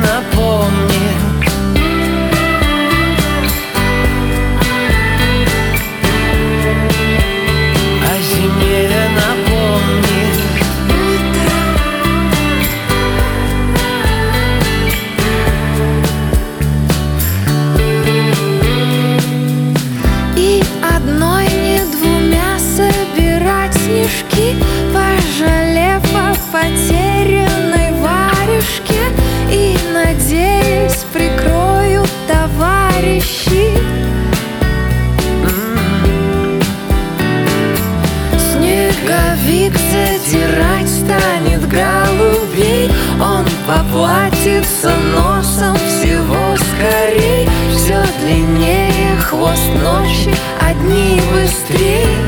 [41.69, 42.91] голубей.
[43.21, 47.49] Он поплатится носом всего скорей.
[47.75, 52.19] Все длиннее хвост ночи, одни быстрее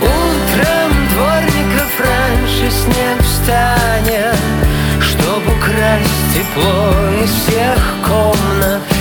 [0.00, 4.36] Утром дворников раньше снег встанет
[5.00, 8.91] Чтоб украсть тепло из всех комнат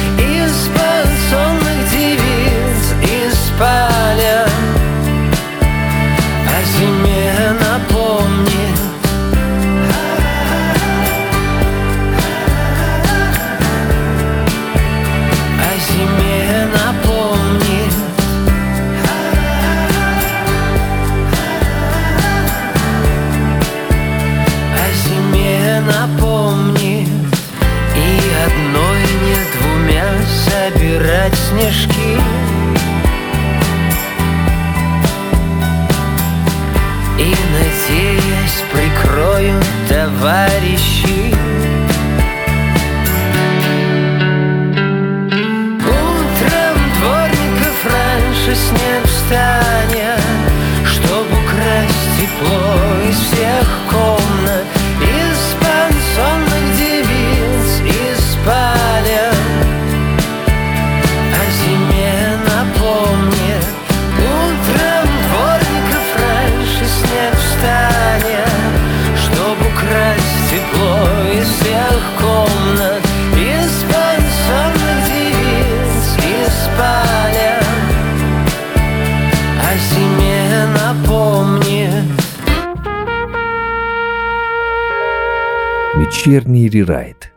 [86.23, 87.31] Вечерний рерайт.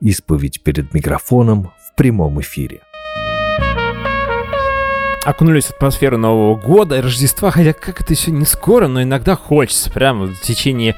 [0.00, 2.82] Исповедь перед микрофоном в прямом эфире.
[5.24, 9.34] окунулись в атмосферу Нового года и Рождества, хотя как это еще не скоро, но иногда
[9.34, 10.94] хочется, прямо в течение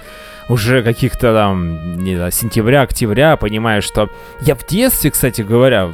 [0.50, 4.10] уже каких-то там, не знаю, сентября, октября, понимаю, что
[4.42, 5.92] я в детстве, кстати говоря,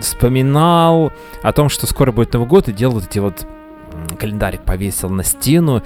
[0.00, 3.46] вспоминал о том, что скоро будет Новый год, и делал вот эти вот
[4.18, 5.82] календарик повесил на стену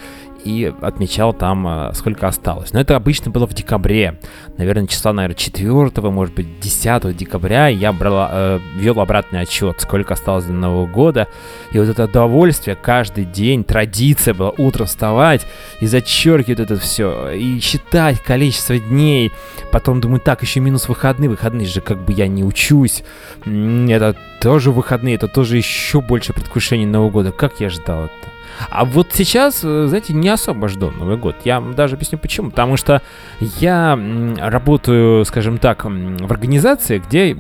[0.47, 2.73] и отмечал там, а, сколько осталось.
[2.73, 4.19] Но это обычно было в декабре.
[4.57, 10.15] Наверное, числа, наверное, 4, может быть, 10 декабря я брал, э, вел обратный отчет, сколько
[10.15, 11.27] осталось до Нового года.
[11.73, 15.45] И вот это удовольствие каждый день, традиция была утром вставать
[15.81, 19.33] и зачеркивать это все, и считать количество дней.
[19.73, 21.29] Потом думаю, так, еще минус выходные.
[21.29, 23.03] Выходные же как бы я не учусь.
[23.45, 27.33] Это тоже выходные, это тоже еще больше предвкушение Нового года.
[27.33, 28.36] Как я ждал это?
[28.71, 31.37] А вот сейчас, э, знаете, не особо жду Новый год.
[31.45, 32.51] Я даже объясню почему.
[32.51, 33.03] Потому что
[33.41, 33.99] я
[34.39, 37.37] работаю, скажем так, в организации, где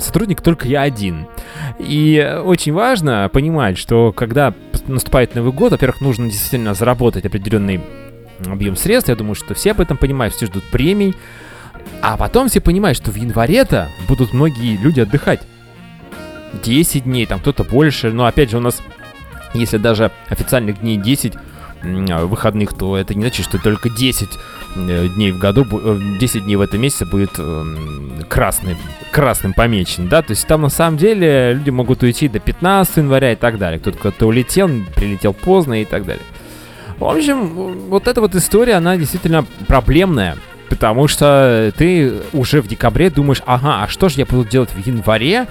[0.00, 1.26] сотрудник только я один.
[1.78, 4.54] И очень важно понимать, что когда
[4.86, 7.80] наступает Новый год, во-первых, нужно действительно заработать определенный
[8.46, 9.08] объем средств.
[9.08, 11.14] Я думаю, что все об этом понимают, все ждут премий.
[12.00, 15.40] А потом все понимают, что в январе-то будут многие люди отдыхать.
[16.62, 18.12] 10 дней, там кто-то больше.
[18.12, 18.80] Но опять же у нас,
[19.54, 21.34] если даже официальных дней 10
[21.82, 24.28] м, а, выходных, то это не значит, что только 10
[24.76, 28.76] э, дней в году, бу- э, 10 дней в этом месяце будет эм, красным,
[29.12, 33.32] красным помечен, да, то есть там на самом деле люди могут уйти до 15 января
[33.32, 36.22] и так далее, кто-то куда-то улетел, прилетел поздно и так далее.
[36.98, 37.48] В общем,
[37.88, 40.36] вот эта вот история, она действительно проблемная,
[40.68, 44.86] потому что ты уже в декабре думаешь, ага, а что же я буду делать в
[44.86, 45.46] январе,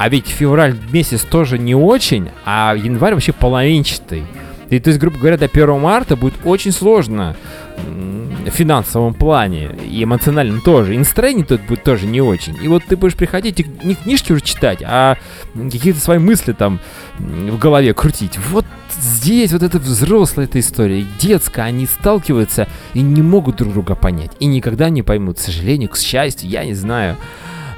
[0.00, 4.24] а ведь февраль месяц тоже не очень, а январь вообще половинчатый.
[4.70, 7.36] И то есть, грубо говоря, до 1 марта будет очень сложно
[7.76, 10.94] в финансовом плане и эмоциональном тоже.
[10.94, 12.56] И настроение тут будет тоже не очень.
[12.62, 15.18] И вот ты будешь приходить и не книжки уже читать, а
[15.54, 16.80] какие-то свои мысли там
[17.18, 18.38] в голове крутить.
[18.48, 18.64] Вот
[18.98, 24.30] здесь вот эта взрослая эта история, детская, они сталкиваются и не могут друг друга понять.
[24.40, 27.18] И никогда не поймут, к сожалению, к счастью, я не знаю.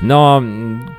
[0.03, 0.43] Но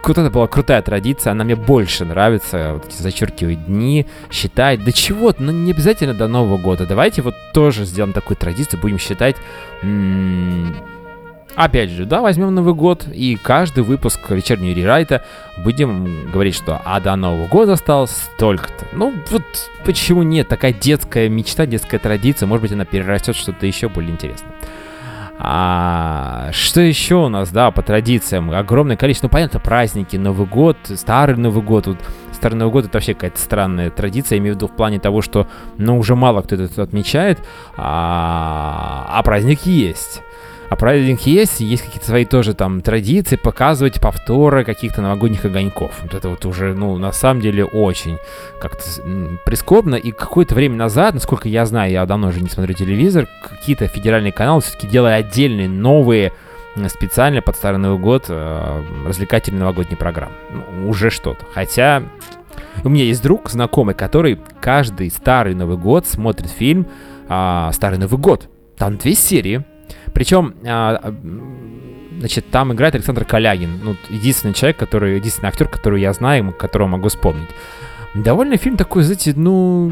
[0.04, 2.76] вот это была крутая традиция, она мне больше нравится.
[2.76, 4.84] Вот зачеркивать дни, считать.
[4.84, 6.88] Да чего-то, ну не обязательно до Нового года.
[6.88, 9.36] Давайте вот тоже сделаем такую традицию, будем считать.
[11.56, 15.24] Опять же, да, возьмем Новый год и каждый выпуск вечернего рерайта
[15.64, 18.88] будем говорить, что а до Нового года осталось столько-то.
[18.94, 19.44] Ну вот
[19.86, 20.48] почему нет?
[20.48, 24.52] Такая детская мечта, детская традиция, может быть она перерастет в что-то еще более интересное.
[25.40, 28.52] А что еще у нас, да, по традициям?
[28.52, 31.88] Огромное количество, ну, понятно, праздники, Новый год, Старый Новый год.
[31.88, 31.98] Вот
[32.32, 35.22] Старый Новый год это вообще какая-то странная традиция, я имею в виду в плане того,
[35.22, 37.40] что, ну, уже мало кто это отмечает,
[37.78, 40.22] а, а праздник есть.
[40.70, 45.92] А праздник есть, есть какие-то свои тоже там традиции, показывать повторы каких-то новогодних огоньков.
[46.02, 48.18] Вот это вот уже, ну, на самом деле очень
[48.60, 48.84] как-то
[49.46, 49.96] прискорбно.
[49.96, 54.32] И какое-то время назад, насколько я знаю, я давно уже не смотрю телевизор, какие-то федеральные
[54.32, 56.34] каналы все-таки делали отдельные новые
[56.88, 60.34] специально под Старый Новый год э, развлекательные новогодние программы.
[60.50, 61.46] Ну, уже что-то.
[61.54, 62.04] Хотя
[62.84, 66.88] у меня есть друг, знакомый, который каждый Старый Новый год смотрит фильм
[67.30, 68.50] э, «Старый Новый год».
[68.78, 69.64] Там две серии.
[70.14, 71.14] Причем, э,
[72.20, 73.80] значит, там играет Александр Калягин.
[73.84, 77.50] Ну, единственный человек, который, единственный актер, который я знаю, которого могу вспомнить.
[78.14, 79.92] Довольно фильм такой, знаете, ну,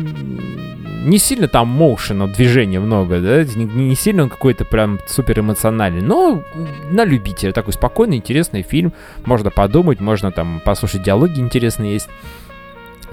[1.04, 6.02] не сильно там моушена, движения много, да, не, не сильно он какой-то прям супер эмоциональный,
[6.02, 6.44] но
[6.92, 8.94] на любителя такой спокойный, интересный фильм,
[9.26, 12.10] можно подумать, можно там послушать диалоги интересные есть.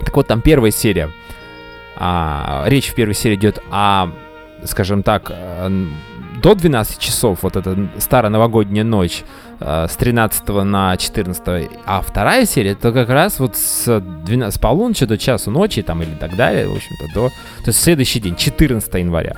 [0.01, 1.11] Так вот, там первая серия,
[1.97, 4.11] а, речь в первой серии идет о,
[4.65, 5.33] скажем так,
[6.43, 9.23] до 12 часов, вот эта старая новогодняя ночь,
[9.61, 14.59] э, с 13 на 14, а вторая серия, это как раз вот с, 12, с
[14.59, 18.37] полуночи до часу ночи, там, или так далее, в общем-то, до, то есть следующий день,
[18.37, 19.37] 14 января.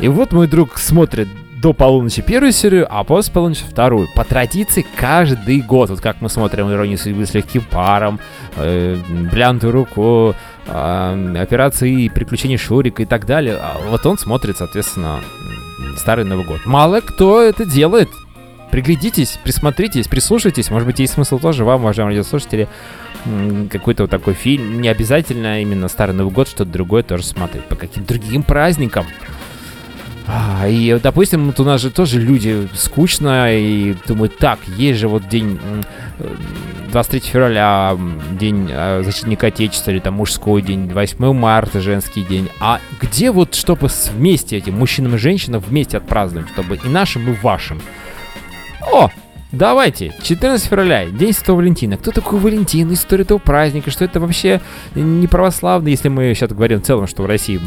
[0.00, 1.28] И вот мой друг смотрит
[1.62, 4.08] до полуночи первую серию, а после полуночи вторую.
[4.16, 8.18] По традиции каждый год, вот как мы смотрим «Иронию судьбы» с легким паром,
[8.56, 8.96] э,
[9.30, 10.34] «Бриллиантовую руку»,
[10.66, 15.20] э, «Операции приключения Шурика» и так далее, а вот он смотрит, соответственно,
[15.98, 16.60] Старый Новый год.
[16.64, 18.08] Мало кто это делает.
[18.70, 20.70] Приглядитесь, присмотритесь, прислушайтесь.
[20.70, 22.68] Может быть, есть смысл тоже вам, уважаемые радиослушатели,
[23.70, 24.80] какой-то вот такой фильм.
[24.80, 27.64] Не обязательно именно Старый Новый год, что-то другое тоже смотреть.
[27.66, 29.06] По каким-то другим праздникам.
[30.26, 35.08] А, и, допустим, вот у нас же тоже люди скучно и думают, так, есть же
[35.08, 35.58] вот день
[36.90, 37.98] 23 февраля,
[38.32, 42.48] день а, защитника Отечества, или там мужской день, 8 марта, женский день.
[42.60, 47.36] А где вот, чтобы вместе этим мужчинам и женщинам вместе отпраздновать, чтобы и нашим, и
[47.36, 47.80] вашим?
[48.92, 49.10] О,
[49.52, 51.98] Давайте, 14 февраля, День Святого Валентина.
[51.98, 54.62] Кто такой Валентин, история этого праздника, что это вообще
[54.94, 57.60] не православно, если мы сейчас говорим в целом, что в России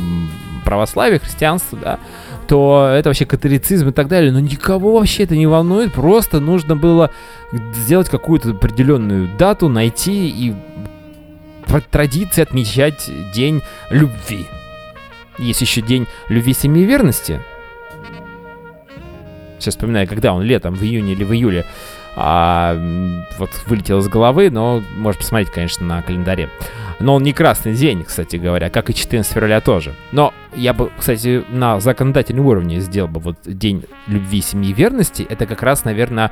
[0.64, 2.00] православие, христианство, да,
[2.48, 4.32] то это вообще католицизм и так далее.
[4.32, 5.94] Но никого вообще это не волнует.
[5.94, 7.12] Просто нужно было
[7.74, 10.54] сделать какую-то определенную дату, найти и
[11.68, 14.46] по традиции отмечать День любви.
[15.38, 17.42] Есть еще День любви, семьи и верности.
[19.60, 21.66] Сейчас вспоминаю, когда он летом, в июне или в июле.
[22.16, 22.78] А,
[23.38, 26.50] вот вылетел из головы, но можно посмотреть, конечно, на календаре.
[27.00, 29.94] Но он не красный день, кстати говоря, как и 14 февраля тоже.
[30.12, 35.26] Но я бы, кстати, на законодательном уровне сделал бы вот День любви, семьи верности.
[35.28, 36.32] Это как раз, наверное,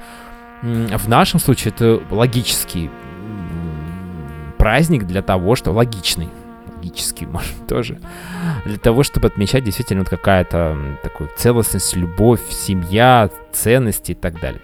[0.62, 2.90] в нашем случае это логический
[4.58, 6.30] праздник для того, что логичный,
[6.78, 8.00] логический, может, тоже,
[8.66, 14.62] для того, чтобы отмечать действительно вот какая-то такую целостность, любовь, семья, ценности и так далее.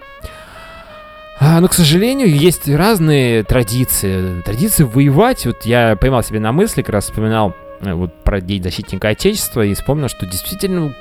[1.42, 4.42] А, но, к сожалению, есть разные традиции.
[4.42, 5.46] Традиции воевать.
[5.46, 9.64] Вот я поймал себе на мысли, как раз вспоминал э, вот про День защитника Отечества
[9.64, 10.94] и вспомнил, что действительно,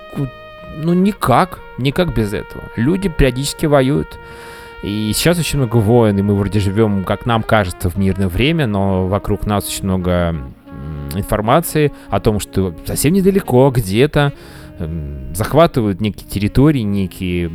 [0.77, 2.63] ну никак, никак без этого.
[2.77, 4.17] Люди периодически воюют.
[4.81, 8.65] И сейчас очень много войн, и мы вроде живем, как нам кажется, в мирное время,
[8.65, 10.37] но вокруг нас очень много
[11.15, 14.31] информации о том, что совсем недалеко, где-то
[14.77, 17.51] эм, захватывают некие территории, некие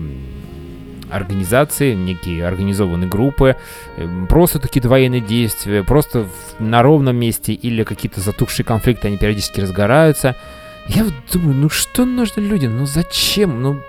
[1.11, 3.57] организации, некие организованные группы,
[3.97, 6.27] эм, просто какие-то военные действия, просто
[6.59, 10.37] на ровном месте или какие-то затухшие конфликты, они периодически разгораются.
[10.87, 13.81] Я вот думаю, ну что нужно людям, ну зачем, ну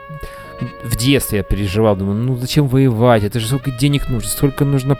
[0.84, 4.98] в детстве я переживал, думаю, ну зачем воевать, это же сколько денег нужно, сколько нужно...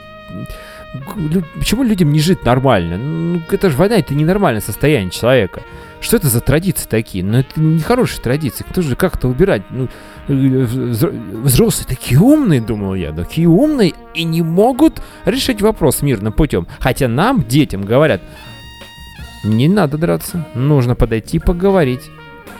[1.58, 2.98] Почему людям не жить нормально?
[2.98, 5.62] Ну, это же война, это ненормальное состояние человека.
[6.02, 7.24] Что это за традиции такие?
[7.24, 8.66] Ну, это не хорошие традиции.
[8.70, 9.64] Кто же как-то убирать?
[9.72, 9.88] Ну,
[10.28, 16.68] э, взрослые такие умные, думал я, такие умные и не могут решить вопрос мирным путем.
[16.80, 18.22] Хотя нам, детям, говорят,
[19.44, 22.10] не надо драться, нужно подойти поговорить.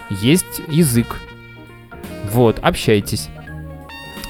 [0.10, 1.20] Есть язык.
[2.32, 3.30] Вот, общайтесь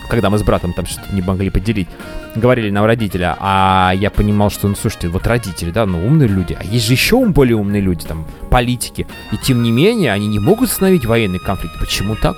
[0.08, 1.88] когда мы с братом там что-то не могли поделить,
[2.36, 6.58] говорили нам родителя, а я понимал, что, ну, слушайте, вот родители, да, ну, умные люди,
[6.60, 10.40] а есть же еще более умные люди, там, политики, и тем не менее, они не
[10.40, 11.80] могут остановить военный конфликт.
[11.80, 12.38] Почему так?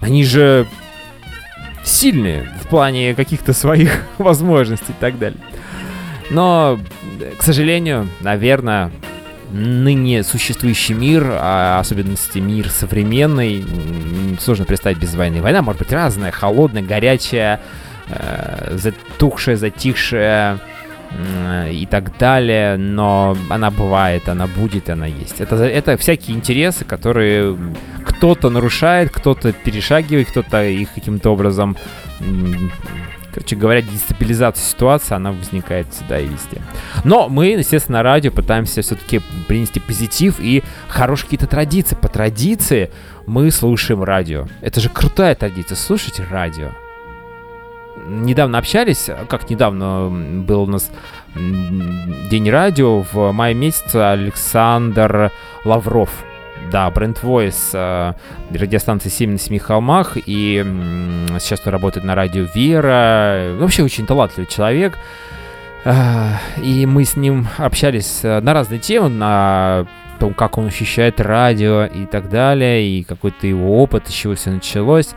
[0.00, 0.66] Они же
[1.84, 5.40] сильные в плане каких-то своих возможностей и так далее.
[6.30, 6.78] Но,
[7.38, 8.90] к сожалению, наверное,
[9.50, 13.64] ныне существующий мир, а особенности мир современный,
[14.40, 15.42] сложно представить без войны.
[15.42, 17.60] Война может быть разная, холодная, горячая,
[18.08, 20.60] э, затухшая, затихшая,
[21.70, 25.40] и так далее, но она бывает, она будет, она есть.
[25.40, 27.58] Это, это всякие интересы, которые
[28.04, 31.76] кто-то нарушает, кто-то перешагивает, кто-то их каким-то образом
[33.32, 36.60] Короче говоря, дестабилизация ситуации, она возникает всегда и везде.
[37.04, 41.94] Но мы, естественно, на радио пытаемся все-таки принести позитив и хорошие какие-то традиции.
[41.94, 42.90] По традиции
[43.26, 44.46] мы слушаем радио.
[44.60, 45.76] Это же крутая традиция.
[45.76, 46.70] Слушайте радио.
[48.06, 50.90] Недавно общались, как недавно был у нас
[51.34, 55.30] День радио в мае месяце Александр
[55.64, 56.10] Лавров
[56.70, 58.12] да, бренд Voice, э,
[58.56, 60.64] радиостанции 7 на 7 холмах, и
[61.38, 63.54] сейчас он работает на радио Вера.
[63.58, 64.96] Вообще очень талантливый человек.
[65.84, 69.86] Э, и мы с ним общались э, на разные темы, на
[70.18, 74.50] том, как он ощущает радио и так далее, и какой-то его опыт, с чего все
[74.50, 75.10] началось.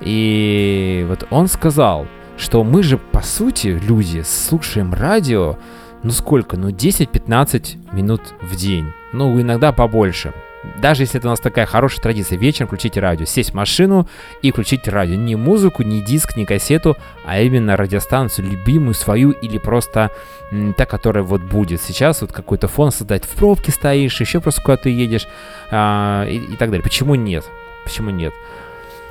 [0.00, 5.58] И вот он сказал, что мы же, по сути, люди, слушаем радио,
[6.04, 10.32] ну сколько, ну 10-15 минут в день, ну иногда побольше.
[10.80, 14.08] Даже если это у нас такая хорошая традиция, вечером включить радио, сесть в машину
[14.42, 15.14] и включить радио.
[15.14, 20.10] Не музыку, не диск, не кассету, а именно радиостанцию, любимую свою или просто
[20.50, 21.80] м, та, которая вот будет.
[21.80, 25.28] Сейчас вот какой-то фон создать, в пробке стоишь, еще просто куда-то едешь
[25.70, 26.82] а, и, и так далее.
[26.82, 27.44] Почему нет?
[27.84, 28.34] Почему нет?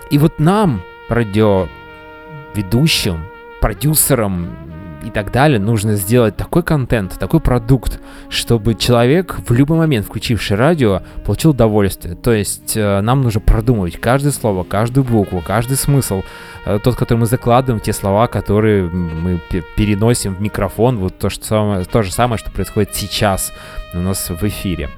[0.10, 3.26] И вот нам, радиоведущим,
[3.62, 4.67] продюсерам,
[5.08, 8.00] и так далее, нужно сделать такой контент, такой продукт,
[8.30, 12.16] чтобы человек в любой момент, включивший радио, получил удовольствие.
[12.16, 16.24] То есть э, нам нужно продумывать каждое слово, каждую букву, каждый смысл,
[16.66, 19.42] э, тот, который мы закладываем, те слова, которые мы
[19.76, 23.54] переносим в микрофон, вот то, что самое, то же самое, что происходит сейчас
[23.94, 24.90] у нас в эфире.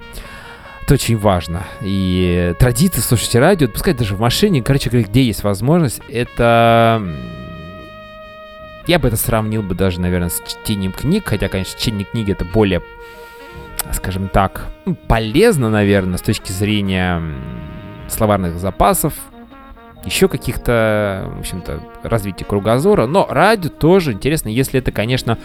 [0.83, 1.61] Это очень важно.
[1.81, 6.99] И традиции слушать радио, пускай даже в машине, короче говоря, где есть возможность, это
[8.89, 12.43] я бы это сравнил бы даже, наверное, с чтением книг, хотя, конечно, чтение книги это
[12.43, 12.81] более,
[13.91, 14.65] скажем так,
[15.07, 17.21] полезно, наверное, с точки зрения
[18.07, 19.13] словарных запасов,
[20.05, 23.05] еще каких-то, в общем-то, развития кругозора.
[23.05, 25.37] Но радио тоже интересно, если это, конечно,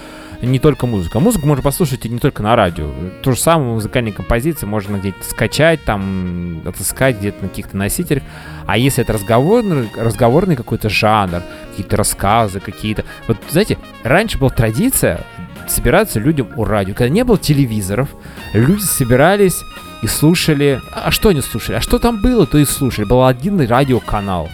[0.43, 1.21] не только музыка.
[1.21, 2.91] Музыку можно послушать и не только на радио.
[3.23, 8.23] То же самое музыкальные композиции можно где-то скачать, там, отыскать где-то на каких-то носителях.
[8.67, 13.05] А если это разговорный, разговорный какой-то жанр, какие-то рассказы, какие-то...
[13.27, 15.21] Вот, знаете, раньше была традиция
[15.67, 16.95] собираться людям у радио.
[16.95, 18.09] Когда не было телевизоров,
[18.53, 19.63] люди собирались
[20.05, 20.83] и слушали...
[20.93, 21.77] А что они слушали?
[21.77, 23.07] А что там было, то и слушали.
[23.07, 24.51] Был один радиоканал.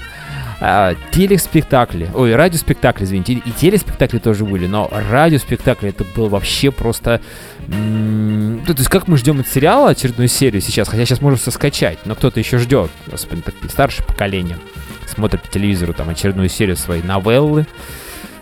[0.60, 7.20] А, телеспектакли, ой, радиоспектакли, извините, и телеспектакли тоже были, но радиоспектакли это было вообще просто...
[7.68, 11.50] М- то есть как мы ждем от сериала очередную серию сейчас, хотя сейчас можно все
[11.50, 14.58] скачать, но кто-то еще ждет, господи, так, старшее поколение
[15.06, 17.66] смотрит по телевизору там очередную серию своей новеллы,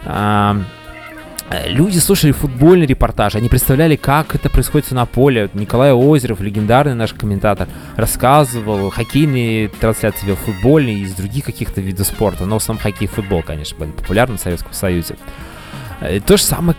[0.04, 0.60] а,
[1.66, 5.48] люди слушали футбольный репортаж, они представляли, как это происходит на поле.
[5.54, 12.44] Николай Озеров, легендарный наш комментатор, рассказывал хоккейные трансляции футбольные из других каких-то видов спорта.
[12.44, 15.16] Но в основном хоккей и футбол, конечно, были популярны в Советском Союзе.
[16.00, 16.76] Э, то же самое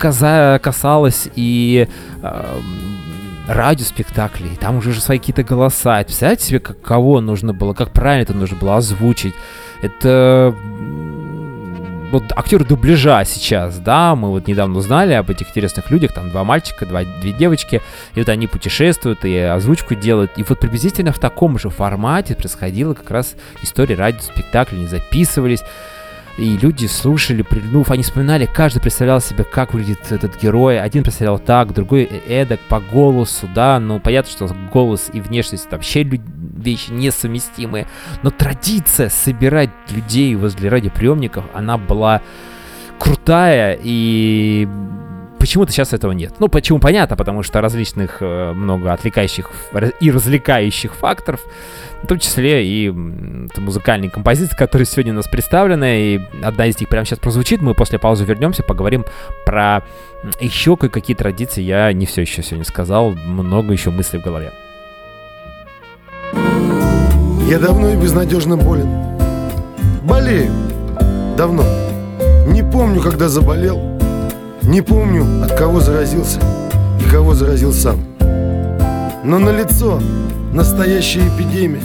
[0.59, 1.87] касалось и
[2.21, 2.59] э,
[3.47, 4.55] радиоспектаклей.
[4.55, 6.03] Там уже же свои какие-то голоса.
[6.03, 9.33] Представляете себе, как, кого нужно было, как правильно это нужно было озвучить.
[9.81, 10.55] Это
[12.11, 16.43] вот актеры дубляжа сейчас, да, мы вот недавно узнали об этих интересных людях, там два
[16.43, 17.81] мальчика, два, две девочки,
[18.15, 22.93] и вот они путешествуют и озвучку делают, и вот приблизительно в таком же формате происходила
[22.93, 25.61] как раз история радиоспектакля, они записывались,
[26.37, 30.79] и люди слушали, прильнув, они вспоминали, каждый представлял себе, как выглядит этот герой.
[30.79, 36.03] Один представлял так, другой эдак, по голосу, да, ну, понятно, что голос и внешность вообще
[36.03, 37.87] вещи несовместимые.
[38.23, 42.21] Но традиция собирать людей возле радиоприемников, она была
[42.99, 44.67] крутая и
[45.39, 46.35] почему-то сейчас этого нет.
[46.39, 49.49] Ну, почему понятно, потому что различных э, много отвлекающих
[49.99, 51.41] и развлекающих факторов,
[52.03, 56.89] в том числе и музыкальные композиции, которые сегодня у нас представлены, и одна из них
[56.89, 59.05] прямо сейчас прозвучит, мы после паузы вернемся, поговорим
[59.45, 59.83] про
[60.39, 64.51] еще кое-какие традиции, я не все еще сегодня сказал, много еще мыслей в голове.
[67.47, 68.87] Я давно и безнадежно болен.
[70.03, 70.51] Болею.
[71.35, 71.63] Давно.
[72.47, 73.98] Не помню, когда заболел.
[74.69, 76.39] Не помню, от кого заразился
[77.03, 78.01] и кого заразил сам.
[79.23, 79.99] Но на лицо
[80.53, 81.81] настоящая эпидемия.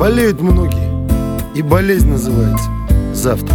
[0.00, 1.06] Болеют многие.
[1.54, 2.68] И болезнь называется
[3.14, 3.54] завтра.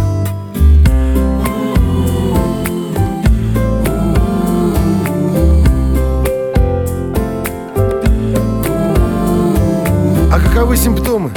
[10.32, 11.30] А каковы симптомы?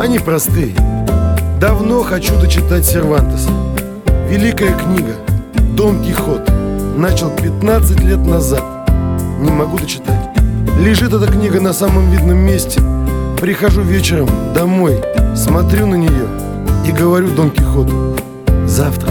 [0.00, 0.74] Они простые.
[1.60, 3.50] Давно хочу дочитать Сервантеса.
[4.30, 5.16] Великая книга–
[5.76, 6.50] Дон Кихот.
[6.96, 8.64] начал 15 лет назад.
[9.40, 10.30] Не могу дочитать.
[10.80, 12.80] Лежит эта книга на самом видном месте.
[13.38, 14.98] Прихожу вечером домой,
[15.34, 16.28] смотрю на нее
[16.86, 18.16] и говорю Дон Кихоту.
[18.66, 19.10] Завтра.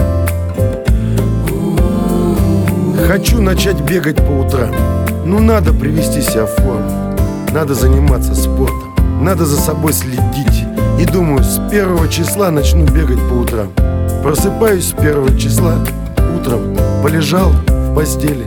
[3.06, 4.74] Хочу начать бегать по утрам.
[5.24, 7.16] Ну надо привести себя в форму.
[7.54, 8.92] Надо заниматься спортом.
[9.22, 10.64] Надо за собой следить.
[10.98, 13.68] И думаю, с первого числа начну бегать по утрам.
[14.24, 15.76] Просыпаюсь с первого числа
[16.46, 18.46] утром, полежал в постели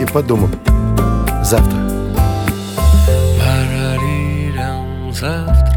[0.00, 0.48] и подумал,
[1.42, 1.78] завтра.
[5.12, 5.76] Завтра.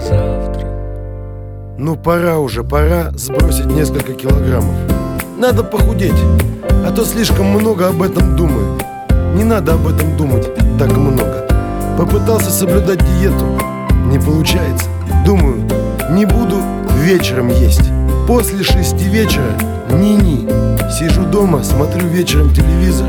[0.00, 0.66] Завтра.
[1.76, 4.74] Ну пора уже, пора сбросить несколько килограммов.
[5.36, 6.14] Надо похудеть,
[6.86, 8.78] а то слишком много об этом думаю.
[9.34, 11.44] Не надо об этом думать так много.
[11.98, 13.44] Попытался соблюдать диету,
[14.06, 14.86] не получается.
[15.26, 15.68] Думаю,
[16.10, 16.56] не буду
[17.02, 17.90] вечером есть.
[18.28, 19.50] После шести вечера
[19.90, 20.48] ни-ни.
[20.90, 23.08] Сижу дома, смотрю вечером телевизор,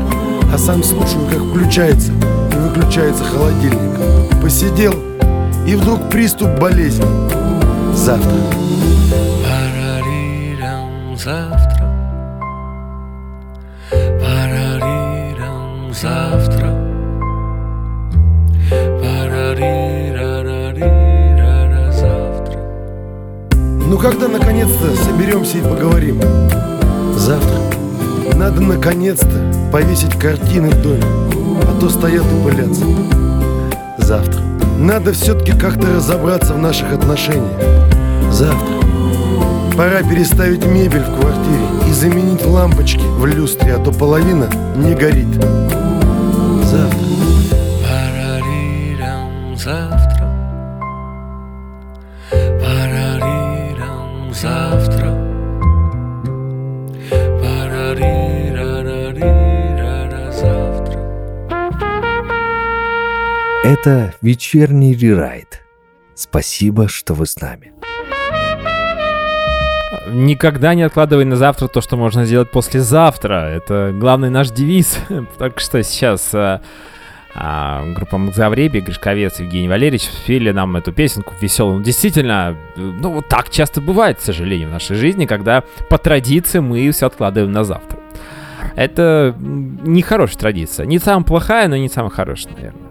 [0.52, 4.40] а сам слушаю, как включается и выключается холодильник.
[4.42, 4.94] Посидел,
[5.66, 7.04] и вдруг приступ болезни.
[7.94, 8.69] Завтра.
[25.60, 26.20] И поговорим?
[27.16, 27.58] Завтра.
[28.34, 31.04] Надо наконец-то повесить картины в доме,
[31.62, 32.84] а то стоят и пылятся.
[33.98, 34.42] Завтра.
[34.78, 37.60] Надо все-таки как-то разобраться в наших отношениях.
[38.30, 38.80] Завтра.
[39.76, 45.28] Пора переставить мебель в квартире и заменить лампочки в люстре, а то половина не горит.
[63.80, 65.62] Это вечерний рерайт.
[66.14, 67.72] Спасибо, что вы с нами.
[70.06, 73.48] Никогда не откладывай на завтра то, что можно сделать послезавтра.
[73.48, 74.98] Это главный наш девиз.
[75.38, 76.60] Только что сейчас а,
[77.34, 81.78] а, группа Макзавреби, Гришковец, Евгений Валерьевич спели нам эту песенку веселую.
[81.78, 86.58] Ну, Действительно, ну вот так часто бывает, к сожалению, в нашей жизни, когда по традиции
[86.58, 87.98] мы все откладываем на завтра.
[88.76, 90.84] Это не хорошая традиция.
[90.84, 92.89] Не самая плохая, но не самая хорошая, наверное.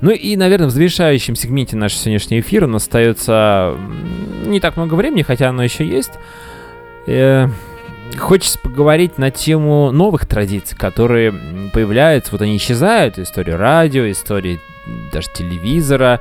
[0.00, 3.76] Ну и, наверное, в завершающем сегменте нашего сегодняшнего эфира у нас остается
[4.44, 6.12] не так много времени, хотя оно еще есть.
[7.06, 7.48] Э,
[8.18, 11.32] Хочется поговорить на тему новых традиций, которые
[11.72, 14.60] появляются, вот они исчезают, история радио, история
[15.12, 16.20] даже телевизора.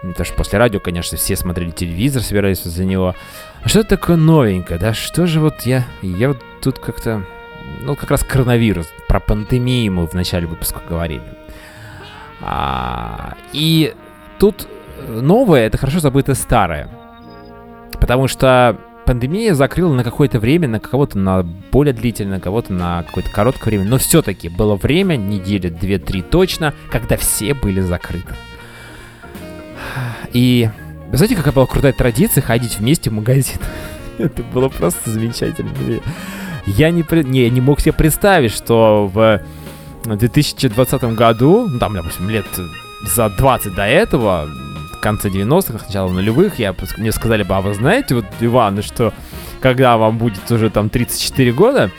[0.00, 3.14] Потому что после радио, конечно, все смотрели телевизор, собирались за него.
[3.62, 4.94] А что такое новенькое, да?
[4.94, 5.84] Что же вот я...
[6.00, 7.24] Я вот тут как-то...
[7.82, 8.86] Ну, как раз коронавирус.
[9.08, 11.24] Про пандемию мы в начале выпуска говорили.
[12.40, 13.94] А, и
[14.38, 14.68] тут
[15.08, 16.88] новое— это хорошо забытое старое.
[18.00, 23.02] Потому что пандемия закрыла на какое-то время, на кого-то на более длительное, на кого-то на
[23.04, 23.84] какое-то короткое время.
[23.84, 28.34] Но все-таки было время, недели две-три точно, когда все были закрыты.
[30.32, 30.68] И
[31.08, 33.58] вы знаете, какая была крутая традиция ходить вместе в магазин?
[34.18, 35.70] Это было просто замечательно.
[36.66, 39.40] Я не, не, не мог себе представить, что в
[40.14, 42.46] 2020 году, ну, там, допустим, лет
[43.02, 44.48] за 20 до этого,
[44.92, 49.12] в конце 90-х, начало нулевых, я, мне сказали бы, а вы знаете, вот, Иван, что
[49.60, 51.90] когда вам будет уже там 34 года,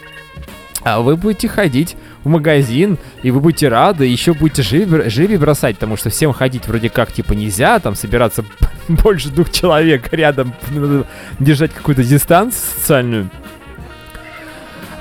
[0.83, 5.75] а вы будете ходить в магазин, и вы будете рады, еще будете живи, живи бросать,
[5.75, 8.45] потому что всем ходить вроде как типа нельзя, там собираться
[8.87, 10.53] больше двух человек рядом,
[11.39, 13.29] держать какую-то дистанцию социальную.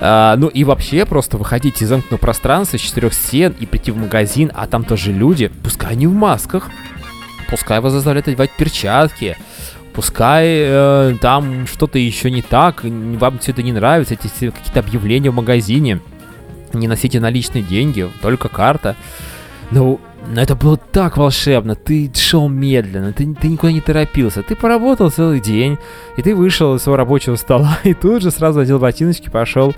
[0.00, 3.96] А, ну и вообще просто выходить из замкнутого пространства, из четырех стен и прийти в
[3.96, 6.70] магазин, а там тоже люди, пускай они в масках,
[7.48, 9.36] пускай вас заставляют одевать перчатки,
[9.94, 15.30] пускай э, там что-то еще не так, вам все это не нравится, эти какие-то объявления
[15.30, 16.00] в магазине,
[16.74, 18.96] не носите наличные деньги, только карта.
[19.70, 24.56] Ну, но это было так волшебно, ты шел медленно, ты, ты никуда не торопился, ты
[24.56, 25.78] поработал целый день,
[26.16, 29.74] и ты вышел из своего рабочего стола, и тут же сразу одел ботиночки, пошел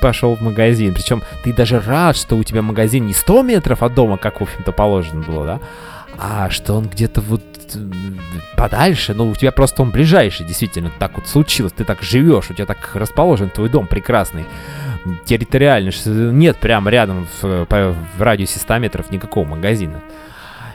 [0.00, 0.92] пошел в магазин.
[0.94, 4.42] Причем ты даже рад, что у тебя магазин не 100 метров от дома, как, в
[4.42, 5.60] общем-то, положено было, да,
[6.18, 7.42] а что он где-то вот
[8.56, 12.54] подальше, ну, у тебя просто он ближайший, действительно, так вот случилось, ты так живешь, у
[12.54, 14.46] тебя так расположен твой дом прекрасный,
[15.24, 20.00] территориально, нет прямо рядом в, в радиусе 100 метров никакого магазина.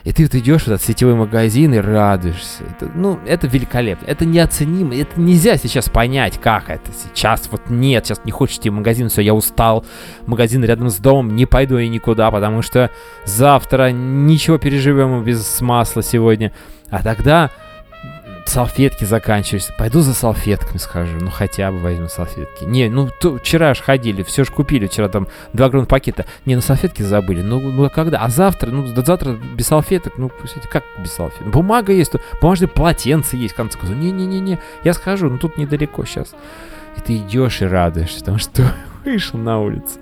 [0.03, 2.63] И ты вот идешь в этот сетевой магазин и радуешься.
[2.63, 4.05] Это, ну, это великолепно.
[4.05, 4.95] Это неоценимо.
[4.95, 7.49] Это нельзя сейчас понять, как это сейчас.
[7.51, 9.85] Вот нет, сейчас не хочешь идти в магазин, все, я устал.
[10.25, 12.89] Магазин рядом с домом, не пойду я никуда, потому что
[13.25, 16.51] завтра ничего переживем без масла сегодня.
[16.89, 17.51] А тогда
[18.49, 19.73] салфетки заканчиваются.
[19.77, 21.17] Пойду за салфетками схожу.
[21.21, 22.65] Ну, хотя бы возьму салфетки.
[22.65, 24.87] Не, ну, то, вчера ж ходили, все ж купили.
[24.87, 26.25] Вчера там два грон пакета.
[26.45, 27.41] Не, ну, салфетки забыли.
[27.41, 28.19] Ну, ну, когда?
[28.19, 28.71] А завтра?
[28.71, 30.17] Ну, до завтра без салфеток.
[30.17, 30.31] Ну,
[30.71, 31.51] как без салфеток?
[31.51, 33.97] Бумага есть, бумажные полотенце есть, в конце концов.
[33.97, 36.33] Не-не-не-не, я схожу, ну, тут недалеко сейчас.
[36.97, 38.73] И ты идешь и радуешься, потому что
[39.05, 39.99] вышел на улицу.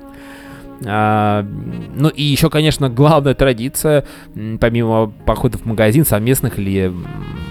[0.85, 1.43] А,
[1.95, 4.05] ну и еще, конечно, главная традиция,
[4.59, 6.93] помимо походов в магазин, совместных или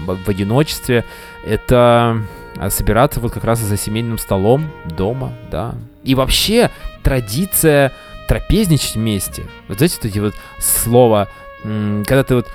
[0.05, 1.03] в одиночестве,
[1.45, 2.21] это
[2.57, 5.75] а, собираться вот как раз за семейным столом дома, да.
[6.03, 6.71] И вообще
[7.03, 7.91] традиция
[8.27, 9.43] трапезничать вместе.
[9.67, 11.27] Вот знаете, вот эти вот слова,
[11.63, 12.47] когда ты вот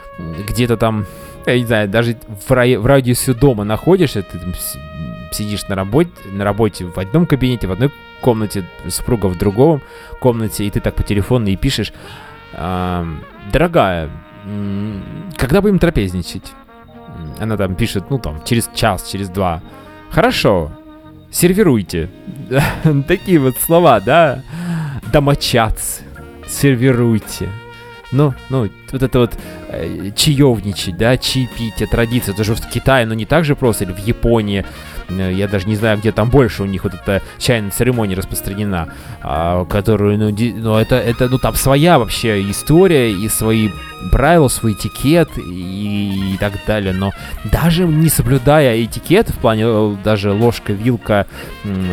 [0.49, 1.07] где-то там,
[1.47, 2.17] я не знаю, даже
[2.47, 4.55] в, рай- в радиусе дома находишься, ты там
[5.33, 7.91] сидишь на работе, на работе в одном кабинете, в одной
[8.23, 9.83] комнате, супруга в другом
[10.21, 11.93] комнате, и ты так по телефону и пишешь,
[12.55, 14.11] «Ам, дорогая,
[15.37, 16.53] когда будем трапезничать?
[17.39, 19.63] Она там пишет, ну там, через час, через два.
[20.11, 20.73] Хорошо,
[21.31, 22.11] сервируйте.
[23.09, 24.43] Такие вот слова, да?
[25.13, 26.03] Домочадцы,
[26.49, 27.49] сервируйте.
[28.13, 29.39] Ну, ну, вот это вот
[30.17, 33.99] чаевничать, да, это традиция, это же в Китае, но не так же просто, или в
[33.99, 34.65] Японии,
[35.19, 38.89] Э, я даже не знаю, где там больше у них вот эта чайная церемония распространена,
[39.21, 43.71] а, которую, ну, ди- ну, это, это, ну, там своя вообще история и свои
[44.11, 47.13] правила, свой этикет и, и так далее, но
[47.45, 51.27] даже не соблюдая этикет, в плане э, даже ложка, вилка,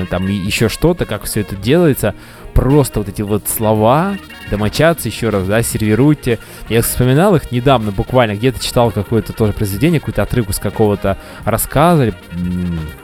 [0.10, 2.16] там еще что-то, как все это делается,
[2.60, 4.18] просто вот эти вот слова,
[4.52, 6.40] домочадцы, еще раз, да, сервируйте.
[6.68, 12.14] Я вспоминал их недавно, буквально где-то читал какое-то тоже произведение, какой-то отрывок с какого-то рассказа,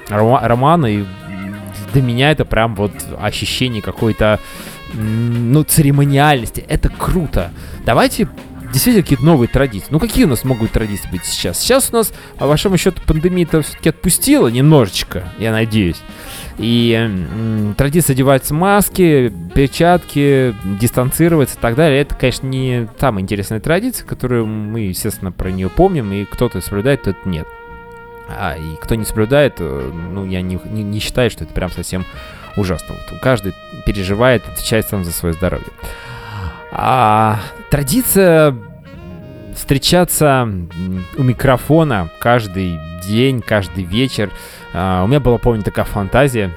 [0.10, 1.06] романа, и
[1.94, 4.42] для меня это прям вот ощущение какой-то,
[4.94, 6.66] ну, церемониальности.
[6.68, 7.52] Это круто.
[7.86, 8.28] Давайте
[8.74, 9.88] действительно какие-то новые традиции.
[9.90, 11.60] Ну, какие у нас могут традиции быть сейчас?
[11.62, 16.02] Сейчас у нас, по большому счету, пандемия-то все-таки отпустила немножечко, я надеюсь.
[16.58, 22.02] И традиция одеваются маски, перчатки, дистанцироваться и так далее.
[22.02, 27.02] Это, конечно, не самая интересная традиция, которую мы, естественно, про нее помним, и кто-то соблюдает,
[27.02, 27.48] кто-то нет.
[28.30, 31.70] А, и кто не соблюдает, э, ну, я не, не, не считаю, что это прям
[31.70, 32.06] совсем
[32.58, 32.96] ужасно.
[32.96, 33.54] Вот каждый
[33.86, 35.68] переживает, отвечает сам за свое здоровье.
[36.72, 37.40] А
[37.70, 38.56] традиция
[39.56, 40.50] встречаться
[41.18, 44.32] у микрофона каждый день, каждый вечер.
[44.76, 46.52] А, у меня была, помню, такая фантазия,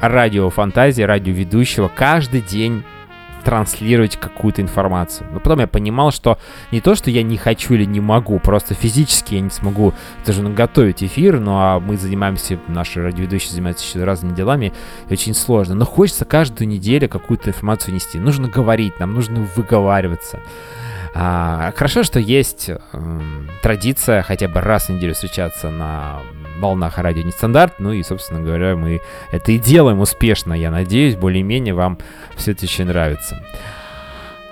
[0.00, 2.82] радиофантазия, радиоведущего, каждый день
[3.44, 5.28] транслировать какую-то информацию.
[5.30, 6.36] Но потом я понимал, что
[6.72, 10.42] не то, что я не хочу или не могу, просто физически я не смогу даже
[10.42, 14.72] готовить эфир, ну а мы занимаемся, наши радиоведущие занимаются еще разными делами,
[15.08, 15.76] и очень сложно.
[15.76, 18.18] Но хочется каждую неделю какую-то информацию нести.
[18.18, 20.40] Нужно говорить, нам нужно выговариваться.
[21.14, 26.20] А, хорошо, что есть эм, традиция хотя бы раз в неделю встречаться на
[26.58, 27.74] волнах радио нестандарт.
[27.78, 29.00] Ну и, собственно говоря, мы
[29.30, 31.16] это и делаем успешно, я надеюсь.
[31.16, 31.98] Более-менее вам
[32.36, 33.42] все это еще нравится.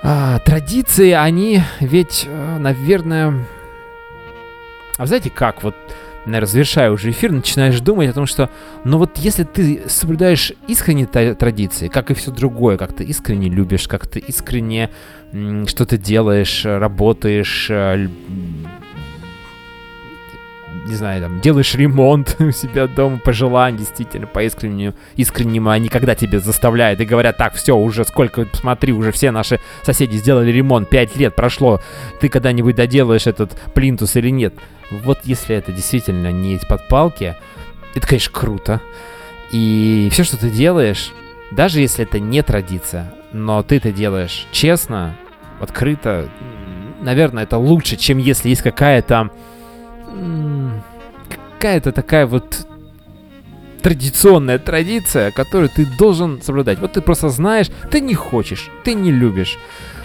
[0.03, 3.47] А, традиции, они ведь, э, наверное...
[4.99, 5.63] А вы знаете как?
[5.63, 5.75] Вот,
[6.27, 8.51] наверное, завершая уже эфир, начинаешь думать о том, что,
[8.85, 13.49] ну вот если ты соблюдаешь искренние та- традиции, как и все другое, как ты искренне
[13.49, 14.91] любишь, как ты искренне
[15.67, 18.09] что-то делаешь, работаешь, э,
[20.85, 25.89] не знаю, там, делаешь ремонт у себя дома по желанию, действительно, по искреннему, искреннему, они
[25.89, 30.51] когда тебе заставляют и говорят, так, все, уже сколько, смотри, уже все наши соседи сделали
[30.51, 31.81] ремонт, 5 лет прошло,
[32.21, 34.55] ты когда-нибудь доделаешь этот плинтус или нет?
[34.91, 37.37] Вот если это действительно не из-под палки,
[37.95, 38.81] это, конечно, круто.
[39.53, 41.13] И все, что ты делаешь,
[41.51, 45.17] даже если это не традиция, но ты это делаешь честно,
[45.61, 46.29] открыто,
[47.01, 49.31] наверное, это лучше, чем если есть какая-то
[51.65, 52.67] какая-то такая вот
[53.81, 56.79] традиционная традиция, которую ты должен соблюдать.
[56.79, 59.57] Вот ты просто знаешь, ты не хочешь, ты не любишь.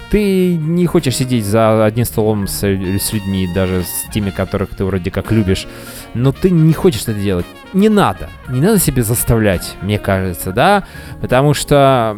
[0.09, 4.85] Ты не хочешь сидеть за одним столом с, с людьми, даже с теми, которых ты
[4.85, 5.67] вроде как любишь,
[6.13, 7.45] но ты не хочешь это делать.
[7.73, 8.29] Не надо.
[8.47, 10.85] Не надо себе заставлять, мне кажется, да?
[11.19, 12.17] Потому что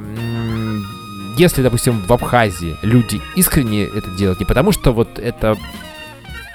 [1.36, 5.58] если, допустим, в Абхазии люди искренне это делают, не потому что вот это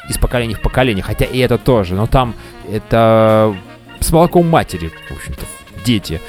[0.08, 2.34] из поколения в поколение, хотя и это тоже, но там
[2.70, 3.56] это
[4.00, 5.44] с молоком матери, в общем-то,
[5.84, 6.20] дети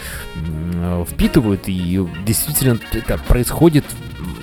[1.10, 3.86] впитывают, и действительно это происходит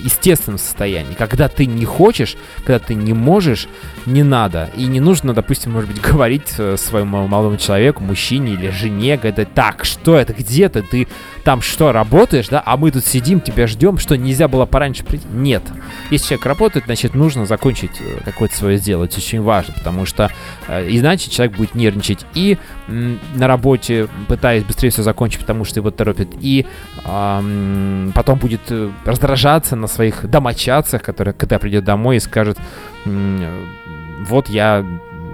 [0.05, 1.13] естественном состоянии.
[1.13, 3.67] Когда ты не хочешь, когда ты не можешь,
[4.05, 4.69] не надо.
[4.77, 9.45] И не нужно, допустим, может быть, говорить э, своему молодому человеку, мужчине или жене, когда
[9.45, 11.07] так, что это, где ты, ты
[11.45, 15.27] там что, работаешь, да, а мы тут сидим, тебя ждем, что нельзя было пораньше прийти?
[15.31, 15.61] Нет.
[16.09, 19.05] Если человек работает, значит, нужно закончить э, какое-то свое дело.
[19.05, 20.31] Это очень важно, потому что
[20.67, 25.91] э, иначе человек будет нервничать и на работе, пытаясь быстрее все закончить, потому что его
[25.91, 26.65] торопит, и
[27.03, 32.57] ам, потом будет э, раздражаться на своих домочадцах, которые, когда придет домой и скажет,
[33.05, 34.83] вот я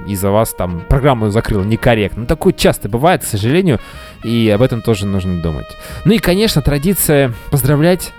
[0.08, 2.22] из-за вас там программу закрыл некорректно.
[2.22, 3.80] Ну, такое часто бывает, к сожалению,
[4.24, 5.68] и об этом тоже нужно думать.
[6.06, 8.14] Ну и, конечно, традиция поздравлять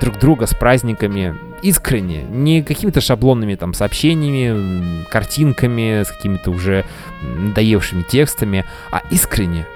[0.00, 6.84] друг друга с праздниками искренне, не какими-то шаблонными там сообщениями, картинками, с какими-то уже
[7.22, 9.66] надоевшими текстами, а искренне.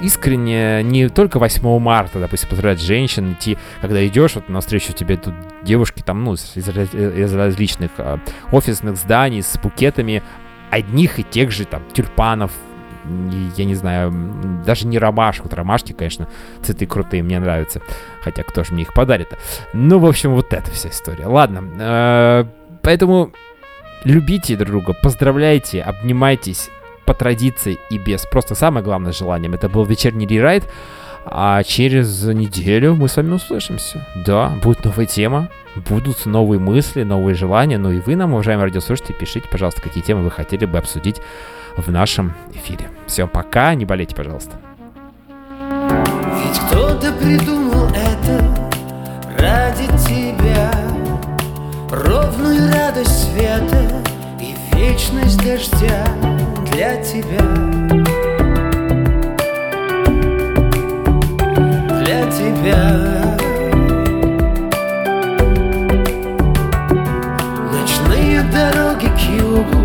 [0.00, 5.34] Искренне не только 8 марта, допустим, поздравлять женщин, идти, когда идешь, вот навстречу тебе тут
[5.62, 8.20] девушки там, ну, из, из различных а,
[8.52, 10.22] офисных зданий с букетами
[10.70, 12.52] одних и тех же там тюльпанов,
[13.56, 14.12] я не знаю,
[14.64, 15.44] даже не ромашек.
[15.44, 16.28] Вот ромашки, конечно,
[16.62, 17.80] цветы крутые, мне нравятся.
[18.22, 19.28] Хотя кто же мне их подарит
[19.72, 21.26] Ну, в общем, вот эта вся история.
[21.26, 22.44] Ладно, э,
[22.82, 23.32] поэтому
[24.04, 26.70] любите друг друга, поздравляйте, обнимайтесь
[27.04, 29.54] по традиции и без просто самое главное желанием.
[29.54, 30.68] Это был вечерний рерайт.
[31.28, 34.06] А через неделю мы с вами услышимся.
[34.24, 37.78] Да, будет новая тема, будут новые мысли, новые желания.
[37.78, 41.20] Ну и вы нам, уважаемые радиослушатели, пишите, пожалуйста, какие темы вы хотели бы обсудить
[41.76, 42.88] в нашем эфире.
[43.06, 44.52] Всем пока, не болейте, пожалуйста.
[45.58, 48.56] Ведь кто-то придумал это
[49.38, 50.70] ради тебя
[51.90, 54.02] Ровную радость света
[54.40, 56.04] и вечность дождя
[56.72, 57.85] для тебя
[62.66, 63.36] тебя.
[67.72, 69.84] Ночные дороги к югу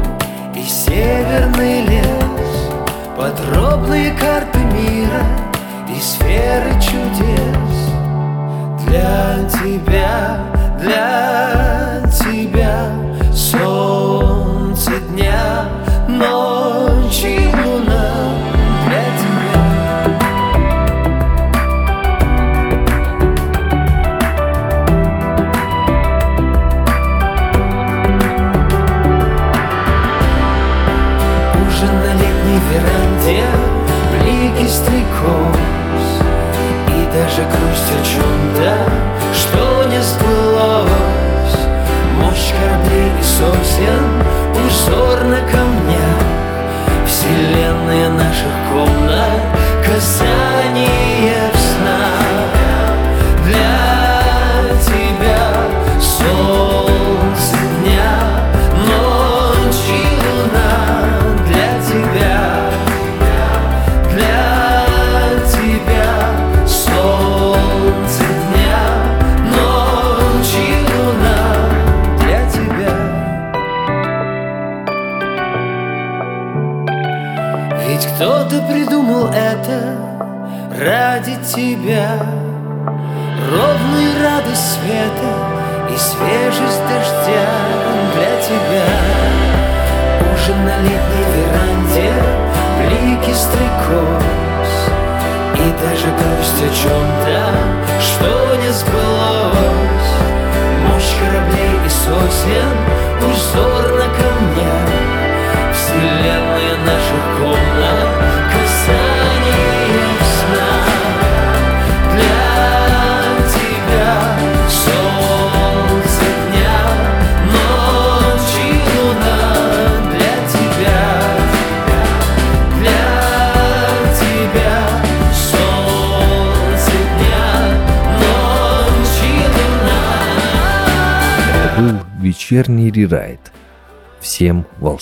[0.56, 2.72] и северный лес
[3.16, 5.24] Подробные карты мира
[5.88, 7.92] и сферы чудес.
[8.86, 10.40] Для тебя,
[10.80, 11.81] для тебя
[37.46, 38.41] грусть о чем-то,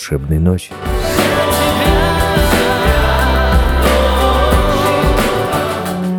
[0.09, 0.88] волшебной ночи.